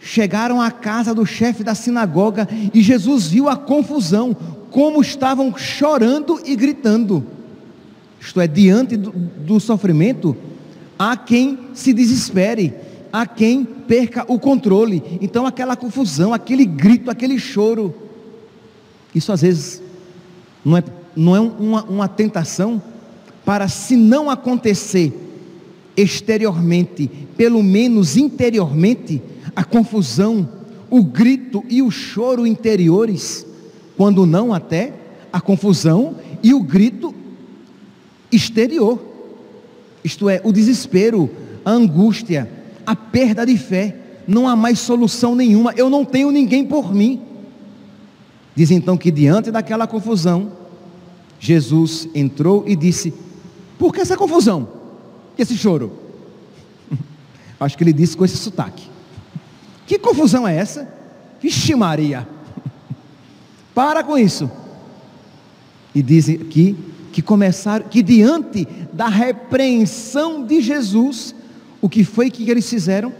Chegaram 0.00 0.60
à 0.60 0.70
casa 0.70 1.14
do 1.14 1.26
chefe 1.26 1.64
da 1.64 1.74
sinagoga 1.74 2.48
e 2.72 2.82
Jesus 2.82 3.26
viu 3.26 3.48
a 3.48 3.56
confusão, 3.56 4.36
como 4.70 5.00
estavam 5.00 5.56
chorando 5.56 6.40
e 6.44 6.54
gritando 6.54 7.24
isto 8.20 8.40
é, 8.40 8.46
diante 8.46 8.96
do, 8.96 9.10
do 9.10 9.58
sofrimento, 9.58 10.36
há 10.98 11.16
quem 11.16 11.58
se 11.72 11.92
desespere, 11.92 12.74
há 13.12 13.26
quem 13.26 13.64
perca 13.64 14.24
o 14.28 14.38
controle. 14.38 15.02
Então, 15.20 15.46
aquela 15.46 15.76
confusão, 15.76 16.32
aquele 16.32 16.64
grito, 16.64 17.10
aquele 17.10 17.38
choro, 17.38 17.94
isso 19.14 19.32
às 19.32 19.42
vezes 19.42 19.82
não 20.64 20.76
é, 20.76 20.84
não 21.16 21.36
é 21.36 21.40
uma, 21.40 21.84
uma 21.84 22.08
tentação 22.08 22.82
para, 23.44 23.68
se 23.68 23.96
não 23.96 24.30
acontecer 24.30 25.12
exteriormente, 25.96 27.10
pelo 27.36 27.62
menos 27.62 28.16
interiormente, 28.16 29.22
a 29.54 29.64
confusão, 29.64 30.48
o 30.88 31.02
grito 31.02 31.64
e 31.68 31.82
o 31.82 31.90
choro 31.90 32.46
interiores, 32.46 33.46
quando 33.96 34.24
não 34.24 34.54
até 34.54 34.94
a 35.32 35.40
confusão 35.40 36.16
e 36.42 36.54
o 36.54 36.62
grito 36.62 37.14
exterior. 38.30 38.98
Isto 40.02 40.28
é, 40.28 40.40
o 40.44 40.52
desespero, 40.52 41.28
a 41.64 41.70
angústia, 41.70 42.48
a 42.90 42.96
perda 42.96 43.46
de 43.46 43.56
fé. 43.56 43.96
Não 44.26 44.48
há 44.48 44.56
mais 44.56 44.80
solução 44.80 45.34
nenhuma. 45.34 45.72
Eu 45.76 45.88
não 45.88 46.04
tenho 46.04 46.30
ninguém 46.30 46.64
por 46.64 46.92
mim. 46.92 47.22
Diz 48.54 48.70
então 48.70 48.96
que 48.96 49.10
diante 49.10 49.50
daquela 49.50 49.86
confusão, 49.86 50.52
Jesus 51.38 52.08
entrou 52.14 52.64
e 52.66 52.74
disse: 52.74 53.14
Por 53.78 53.94
que 53.94 54.00
essa 54.00 54.16
confusão? 54.16 54.68
Esse 55.38 55.56
choro? 55.56 55.92
Acho 57.60 57.78
que 57.78 57.84
ele 57.84 57.92
disse 57.92 58.16
com 58.16 58.24
esse 58.24 58.36
sotaque. 58.36 58.88
Que 59.86 59.98
confusão 59.98 60.46
é 60.46 60.56
essa? 60.56 60.92
Vixe 61.40 61.74
Maria. 61.76 62.28
Para 63.72 64.02
com 64.02 64.18
isso. 64.18 64.50
E 65.94 66.02
diz 66.02 66.26
que 66.26 66.76
que 67.12 67.20
começaram, 67.20 67.88
que 67.88 68.02
diante 68.02 68.66
da 68.92 69.08
repreensão 69.08 70.44
de 70.44 70.60
Jesus, 70.60 71.34
o 71.80 71.88
que 71.88 72.04
foi 72.04 72.30
que 72.30 72.50
eles 72.50 72.68
fizeram? 72.68 73.12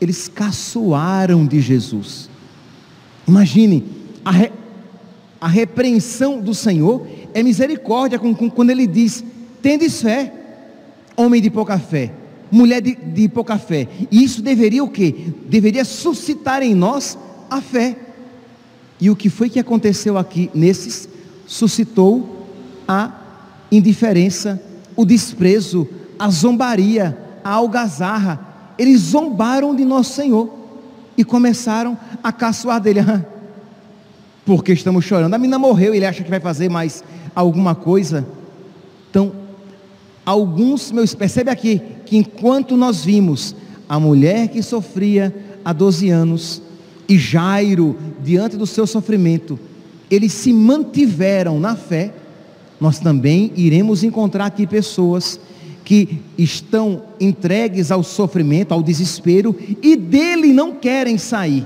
Eles 0.00 0.28
caçoaram 0.28 1.46
de 1.46 1.60
Jesus. 1.60 2.28
Imagine, 3.26 3.84
a, 4.24 4.30
re, 4.30 4.52
a 5.40 5.48
repreensão 5.48 6.40
do 6.40 6.54
Senhor 6.54 7.06
é 7.34 7.42
misericórdia 7.42 8.18
com, 8.18 8.34
com, 8.34 8.48
quando 8.48 8.70
ele 8.70 8.86
diz: 8.86 9.24
tendes 9.60 10.00
fé, 10.00 10.32
homem 11.16 11.40
de 11.40 11.50
pouca 11.50 11.78
fé, 11.78 12.12
mulher 12.50 12.80
de, 12.80 12.94
de 12.94 13.28
pouca 13.28 13.58
fé. 13.58 13.88
E 14.10 14.22
isso 14.22 14.42
deveria 14.42 14.84
o 14.84 14.88
quê? 14.88 15.32
Deveria 15.48 15.84
suscitar 15.84 16.62
em 16.62 16.74
nós 16.74 17.18
a 17.50 17.60
fé. 17.60 17.96
E 19.00 19.10
o 19.10 19.16
que 19.16 19.28
foi 19.28 19.50
que 19.50 19.58
aconteceu 19.58 20.16
aqui 20.16 20.50
nesses? 20.54 21.08
Suscitou 21.46 22.46
a 22.88 23.20
indiferença, 23.70 24.62
o 24.94 25.04
desprezo, 25.04 25.86
a 26.18 26.30
zombaria, 26.30 27.25
a 27.46 27.50
algazarra. 27.50 28.40
Eles 28.76 29.00
zombaram 29.00 29.74
de 29.74 29.84
nosso 29.84 30.14
Senhor 30.14 30.52
e 31.16 31.24
começaram 31.24 31.96
a 32.22 32.32
caçoar 32.32 32.80
dele. 32.80 33.00
Porque 34.44 34.72
estamos 34.72 35.04
chorando. 35.04 35.32
A 35.32 35.38
menina 35.38 35.56
morreu, 35.56 35.94
ele 35.94 36.04
acha 36.04 36.24
que 36.24 36.30
vai 36.30 36.40
fazer 36.40 36.68
mais 36.68 37.04
alguma 37.36 37.72
coisa. 37.72 38.26
Então, 39.08 39.32
alguns, 40.24 40.90
meus, 40.90 41.14
percebe 41.14 41.48
aqui 41.48 41.80
que 42.04 42.16
enquanto 42.16 42.76
nós 42.76 43.04
vimos 43.04 43.54
a 43.88 44.00
mulher 44.00 44.48
que 44.48 44.60
sofria 44.60 45.32
há 45.64 45.72
12 45.72 46.10
anos, 46.10 46.62
e 47.08 47.16
Jairo, 47.16 47.96
diante 48.24 48.56
do 48.56 48.66
seu 48.66 48.88
sofrimento, 48.88 49.56
eles 50.10 50.32
se 50.32 50.52
mantiveram 50.52 51.60
na 51.60 51.76
fé, 51.76 52.12
nós 52.80 52.98
também 52.98 53.52
iremos 53.54 54.02
encontrar 54.02 54.46
aqui 54.46 54.66
pessoas 54.66 55.38
que 55.86 56.20
estão 56.36 57.04
entregues 57.20 57.92
ao 57.92 58.02
sofrimento, 58.02 58.72
ao 58.72 58.82
desespero 58.82 59.56
e 59.80 59.94
dele 59.94 60.52
não 60.52 60.74
querem 60.74 61.16
sair. 61.16 61.64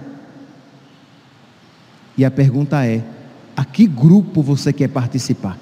E 2.18 2.22
a 2.22 2.30
pergunta 2.30 2.85
é: 2.85 3.02
a 3.56 3.64
que 3.64 3.87
grupo 3.87 4.42
você 4.42 4.74
quer 4.74 4.88
participar? 4.88 5.59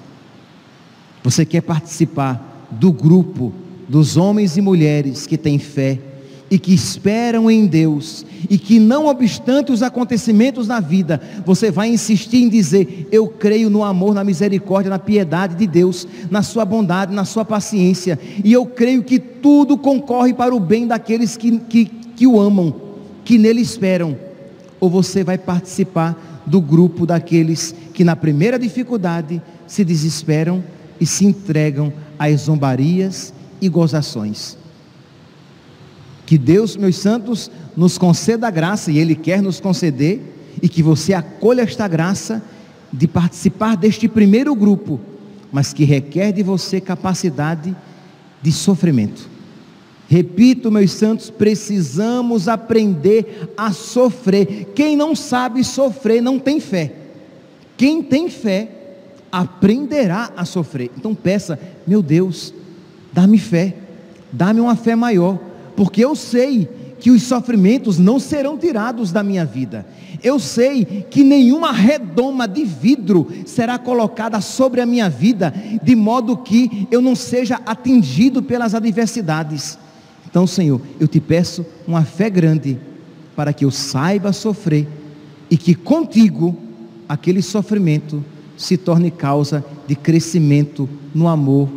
Você 1.23 1.45
quer 1.45 1.61
participar 1.61 2.67
do 2.69 2.91
grupo 2.91 3.53
dos 3.87 4.17
homens 4.17 4.57
e 4.57 4.61
mulheres 4.61 5.25
que 5.25 5.37
têm 5.37 5.57
fé 5.57 5.97
e 6.51 6.57
que 6.57 6.73
esperam 6.73 7.49
em 7.49 7.65
Deus 7.65 8.25
e 8.49 8.57
que, 8.57 8.79
não 8.79 9.05
obstante 9.05 9.71
os 9.71 9.83
acontecimentos 9.83 10.67
na 10.67 10.79
vida, 10.79 11.21
você 11.45 11.69
vai 11.69 11.89
insistir 11.89 12.43
em 12.43 12.49
dizer: 12.49 13.07
Eu 13.11 13.27
creio 13.27 13.69
no 13.69 13.83
amor, 13.83 14.13
na 14.13 14.23
misericórdia, 14.23 14.89
na 14.89 14.99
piedade 14.99 15.55
de 15.55 15.67
Deus, 15.67 16.07
na 16.29 16.41
Sua 16.41 16.65
bondade, 16.65 17.13
na 17.13 17.25
Sua 17.25 17.45
paciência, 17.45 18.19
e 18.43 18.51
eu 18.51 18.65
creio 18.65 19.03
que 19.03 19.19
tudo 19.19 19.77
concorre 19.77 20.33
para 20.33 20.55
o 20.55 20.59
bem 20.59 20.87
daqueles 20.87 21.37
que, 21.37 21.59
que, 21.59 21.85
que 21.85 22.27
o 22.27 22.39
amam, 22.39 22.73
que 23.23 23.37
nele 23.37 23.61
esperam. 23.61 24.17
Ou 24.79 24.89
você 24.89 25.23
vai 25.23 25.37
participar 25.37 26.41
do 26.45 26.61
grupo 26.61 27.05
daqueles 27.05 27.75
que, 27.93 28.03
na 28.03 28.15
primeira 28.15 28.57
dificuldade, 28.57 29.41
se 29.67 29.83
desesperam 29.83 30.63
e 30.99 31.05
se 31.05 31.25
entregam 31.25 31.93
às 32.17 32.41
zombarias 32.41 33.33
e 33.61 33.69
gozações. 33.69 34.58
Que 36.29 36.37
Deus, 36.37 36.77
meus 36.77 36.97
santos, 36.97 37.49
nos 37.75 37.97
conceda 37.97 38.47
a 38.47 38.51
graça, 38.51 38.91
e 38.91 38.99
Ele 38.99 39.15
quer 39.15 39.41
nos 39.41 39.59
conceder, 39.59 40.21
e 40.61 40.69
que 40.69 40.83
você 40.83 41.11
acolha 41.11 41.63
esta 41.63 41.87
graça 41.87 42.39
de 42.93 43.07
participar 43.07 43.75
deste 43.75 44.07
primeiro 44.07 44.53
grupo, 44.53 44.99
mas 45.51 45.73
que 45.73 45.83
requer 45.83 46.31
de 46.31 46.43
você 46.43 46.79
capacidade 46.79 47.75
de 48.43 48.51
sofrimento. 48.51 49.27
Repito, 50.07 50.69
meus 50.69 50.91
santos, 50.91 51.31
precisamos 51.31 52.47
aprender 52.47 53.51
a 53.57 53.71
sofrer. 53.71 54.71
Quem 54.75 54.95
não 54.95 55.15
sabe 55.15 55.63
sofrer 55.63 56.21
não 56.21 56.37
tem 56.37 56.59
fé. 56.59 56.93
Quem 57.75 58.03
tem 58.03 58.29
fé 58.29 58.69
aprenderá 59.31 60.31
a 60.37 60.45
sofrer. 60.45 60.91
Então 60.95 61.15
peça, 61.15 61.59
meu 61.87 62.03
Deus, 62.03 62.53
dá-me 63.11 63.39
fé, 63.39 63.75
dá-me 64.31 64.59
uma 64.59 64.75
fé 64.75 64.95
maior 64.95 65.48
porque 65.79 66.03
eu 66.03 66.13
sei 66.13 66.67
que 66.99 67.09
os 67.09 67.23
sofrimentos 67.23 67.97
não 67.97 68.19
serão 68.19 68.57
tirados 68.57 69.13
da 69.13 69.23
minha 69.23 69.45
vida. 69.45 69.85
Eu 70.21 70.37
sei 70.37 70.83
que 71.09 71.23
nenhuma 71.23 71.71
redoma 71.71 72.45
de 72.45 72.65
vidro 72.65 73.25
será 73.45 73.79
colocada 73.79 74.41
sobre 74.41 74.81
a 74.81 74.85
minha 74.85 75.09
vida, 75.09 75.53
de 75.81 75.95
modo 75.95 76.35
que 76.35 76.85
eu 76.91 77.01
não 77.01 77.15
seja 77.15 77.61
atingido 77.65 78.43
pelas 78.43 78.75
adversidades. 78.75 79.79
Então, 80.29 80.45
Senhor, 80.45 80.81
eu 80.99 81.07
te 81.07 81.21
peço 81.21 81.65
uma 81.87 82.03
fé 82.03 82.29
grande 82.29 82.77
para 83.33 83.53
que 83.53 83.63
eu 83.63 83.71
saiba 83.71 84.33
sofrer 84.33 84.85
e 85.49 85.55
que 85.55 85.73
contigo 85.73 86.57
aquele 87.07 87.41
sofrimento 87.41 88.21
se 88.57 88.75
torne 88.75 89.09
causa 89.09 89.63
de 89.87 89.95
crescimento 89.95 90.89
no 91.15 91.29
amor, 91.29 91.69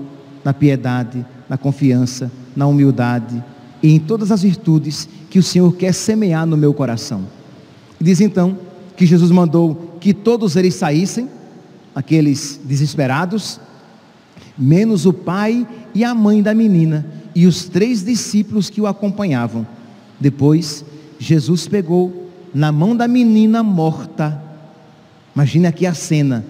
na 0.45 0.53
piedade, 0.53 1.25
na 1.49 1.57
confiança, 1.57 2.33
na 2.57 2.67
humildade 2.67 3.45
e 3.83 3.93
em 3.93 3.99
todas 3.99 4.31
as 4.31 4.43
virtudes 4.43 5.09
que 5.29 5.39
o 5.39 5.43
Senhor 5.43 5.75
quer 5.75 5.93
semear 5.93 6.47
no 6.47 6.57
meu 6.57 6.73
coração. 6.73 7.23
Diz 8.01 8.21
então 8.21 8.59
que 8.97 9.07
Jesus 9.07 9.31
mandou 9.31 9.97
que 10.01 10.15
todos 10.15 10.57
eles 10.57 10.75
saíssem, 10.75 11.29
aqueles 11.95 12.61
desesperados, 12.65 13.61
menos 14.57 15.07
o 15.07 15.13
pai 15.13 15.67
e 15.95 16.05
a 16.05 16.15
mãe 16.15 16.43
da 16.43 16.55
menina 16.55 17.07
e 17.35 17.47
os 17.47 17.65
três 17.65 18.05
discípulos 18.05 18.71
que 18.71 18.81
o 18.81 18.87
acompanhavam. 18.87 19.67
Depois, 20.21 20.85
Jesus 21.19 21.67
pegou 21.67 22.31
na 22.55 22.71
mão 22.71 22.95
da 22.95 23.09
menina 23.09 23.63
morta. 23.63 24.41
Imagine 25.35 25.67
aqui 25.67 25.87
a 25.87 25.95
cena. 25.95 26.45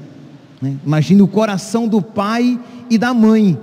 Né? 0.60 0.76
Imagine 0.84 1.22
o 1.22 1.28
coração 1.28 1.86
do 1.86 2.02
pai 2.02 2.58
e 2.90 2.98
da 2.98 3.14
mãe 3.14 3.58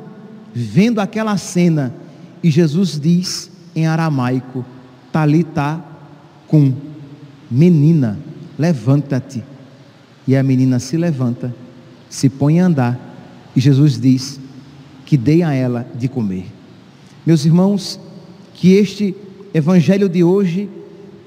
vendo 0.53 0.99
aquela 0.99 1.37
cena. 1.37 1.93
E 2.41 2.49
Jesus 2.49 2.99
diz 2.99 3.51
em 3.79 3.87
aramaico, 3.87 4.65
talita 5.11 5.83
cum, 6.47 6.73
menina, 7.49 8.17
levanta-te. 8.57 9.43
E 10.27 10.35
a 10.35 10.43
menina 10.43 10.79
se 10.79 10.97
levanta, 10.97 11.53
se 12.09 12.29
põe 12.29 12.59
a 12.59 12.65
andar, 12.65 12.99
e 13.55 13.59
Jesus 13.59 13.99
diz 13.99 14.39
que 15.05 15.17
dei 15.17 15.41
a 15.41 15.53
ela 15.53 15.87
de 15.95 16.07
comer. 16.07 16.45
Meus 17.25 17.45
irmãos, 17.45 17.99
que 18.53 18.73
este 18.73 19.15
evangelho 19.53 20.07
de 20.07 20.23
hoje 20.23 20.69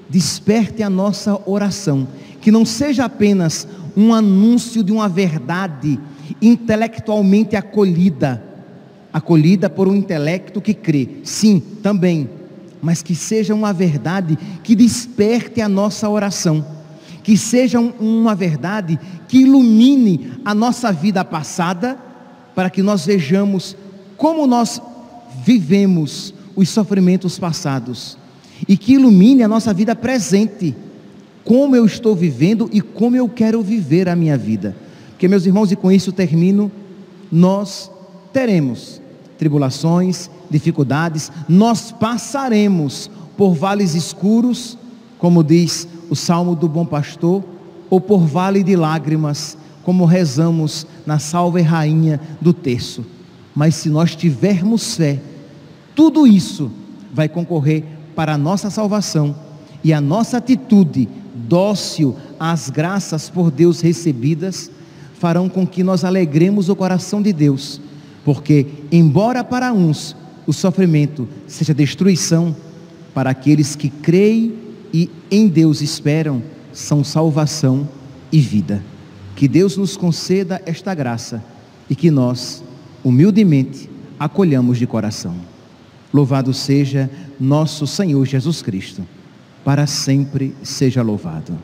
desperte 0.09 0.83
a 0.83 0.89
nossa 0.89 1.39
oração, 1.45 2.07
que 2.39 2.51
não 2.51 2.65
seja 2.65 3.05
apenas 3.05 3.67
um 3.95 4.13
anúncio 4.13 4.83
de 4.83 4.91
uma 4.91 5.09
verdade 5.09 5.99
intelectualmente 6.41 7.55
acolhida, 7.55 8.43
acolhida 9.11 9.69
por 9.69 9.87
um 9.87 9.95
intelecto 9.95 10.61
que 10.61 10.73
crê. 10.73 11.09
Sim, 11.23 11.61
também. 11.81 12.29
Mas 12.83 13.01
que 13.01 13.15
seja 13.15 13.55
uma 13.55 13.71
verdade 13.71 14.37
que 14.61 14.75
desperte 14.75 15.61
a 15.61 15.69
nossa 15.69 16.09
oração. 16.09 16.65
Que 17.23 17.37
seja 17.37 17.79
uma 17.79 18.35
verdade 18.35 18.99
que 19.25 19.37
ilumine 19.37 20.33
a 20.43 20.53
nossa 20.53 20.91
vida 20.91 21.23
passada, 21.23 21.97
para 22.53 22.69
que 22.69 22.83
nós 22.83 23.05
vejamos 23.05 23.77
como 24.17 24.45
nós 24.45 24.81
vivemos 25.45 26.33
os 26.57 26.67
sofrimentos 26.67 27.39
passados. 27.39 28.17
E 28.67 28.75
que 28.75 28.95
ilumine 28.95 29.43
a 29.43 29.47
nossa 29.47 29.73
vida 29.73 29.95
presente. 29.95 30.75
Como 31.45 31.77
eu 31.77 31.85
estou 31.85 32.13
vivendo 32.13 32.69
e 32.73 32.81
como 32.81 33.15
eu 33.15 33.29
quero 33.29 33.61
viver 33.61 34.09
a 34.09 34.15
minha 34.15 34.37
vida. 34.37 34.75
Porque, 35.11 35.29
meus 35.29 35.45
irmãos, 35.45 35.71
e 35.71 35.75
com 35.77 35.89
isso 35.89 36.11
termino, 36.11 36.69
nós 37.31 37.89
teremos 38.33 39.01
tribulações, 39.37 40.29
dificuldades, 40.49 41.31
nós 41.47 41.91
passaremos 41.91 43.09
por 43.37 43.53
vales 43.53 43.95
escuros, 43.95 44.77
como 45.17 45.43
diz 45.43 45.87
o 46.09 46.15
Salmo 46.15 46.55
do 46.55 46.67
Bom 46.67 46.85
Pastor, 46.85 47.43
ou 47.89 47.99
por 47.99 48.25
vale 48.25 48.63
de 48.63 48.75
lágrimas, 48.75 49.57
como 49.83 50.05
rezamos 50.05 50.87
na 51.05 51.19
Salve 51.19 51.61
Rainha 51.61 52.19
do 52.39 52.53
terço. 52.53 53.05
Mas 53.55 53.75
se 53.75 53.89
nós 53.89 54.15
tivermos 54.15 54.95
fé, 54.95 55.19
tudo 55.95 56.25
isso 56.25 56.71
vai 57.13 57.29
concorrer 57.29 57.83
para 58.15 58.33
a 58.33 58.37
nossa 58.37 58.69
salvação 58.69 59.35
e 59.83 59.93
a 59.93 59.99
nossa 59.99 60.37
atitude 60.37 61.07
dócil 61.35 62.15
às 62.39 62.69
graças 62.69 63.29
por 63.29 63.51
Deus 63.51 63.81
recebidas 63.81 64.71
farão 65.19 65.47
com 65.47 65.65
que 65.65 65.83
nós 65.83 66.03
alegremos 66.03 66.69
o 66.69 66.75
coração 66.75 67.21
de 67.21 67.31
Deus 67.31 67.79
porque, 68.23 68.65
embora 68.91 69.43
para 69.43 69.73
uns 69.73 70.15
o 70.45 70.53
sofrimento 70.53 71.27
seja 71.47 71.73
destruição, 71.73 72.55
para 73.13 73.29
aqueles 73.29 73.75
que 73.75 73.89
creem 73.89 74.53
e 74.93 75.09
em 75.29 75.47
Deus 75.47 75.81
esperam, 75.81 76.41
são 76.71 77.03
salvação 77.03 77.87
e 78.31 78.39
vida. 78.39 78.83
Que 79.35 79.47
Deus 79.47 79.77
nos 79.77 79.95
conceda 79.97 80.61
esta 80.65 80.93
graça 80.93 81.43
e 81.89 81.95
que 81.95 82.09
nós, 82.11 82.63
humildemente, 83.03 83.89
acolhamos 84.19 84.77
de 84.77 84.87
coração. 84.87 85.35
Louvado 86.13 86.53
seja 86.53 87.09
nosso 87.39 87.87
Senhor 87.87 88.25
Jesus 88.25 88.61
Cristo, 88.61 89.03
para 89.63 89.87
sempre 89.87 90.55
seja 90.63 91.01
louvado. 91.01 91.57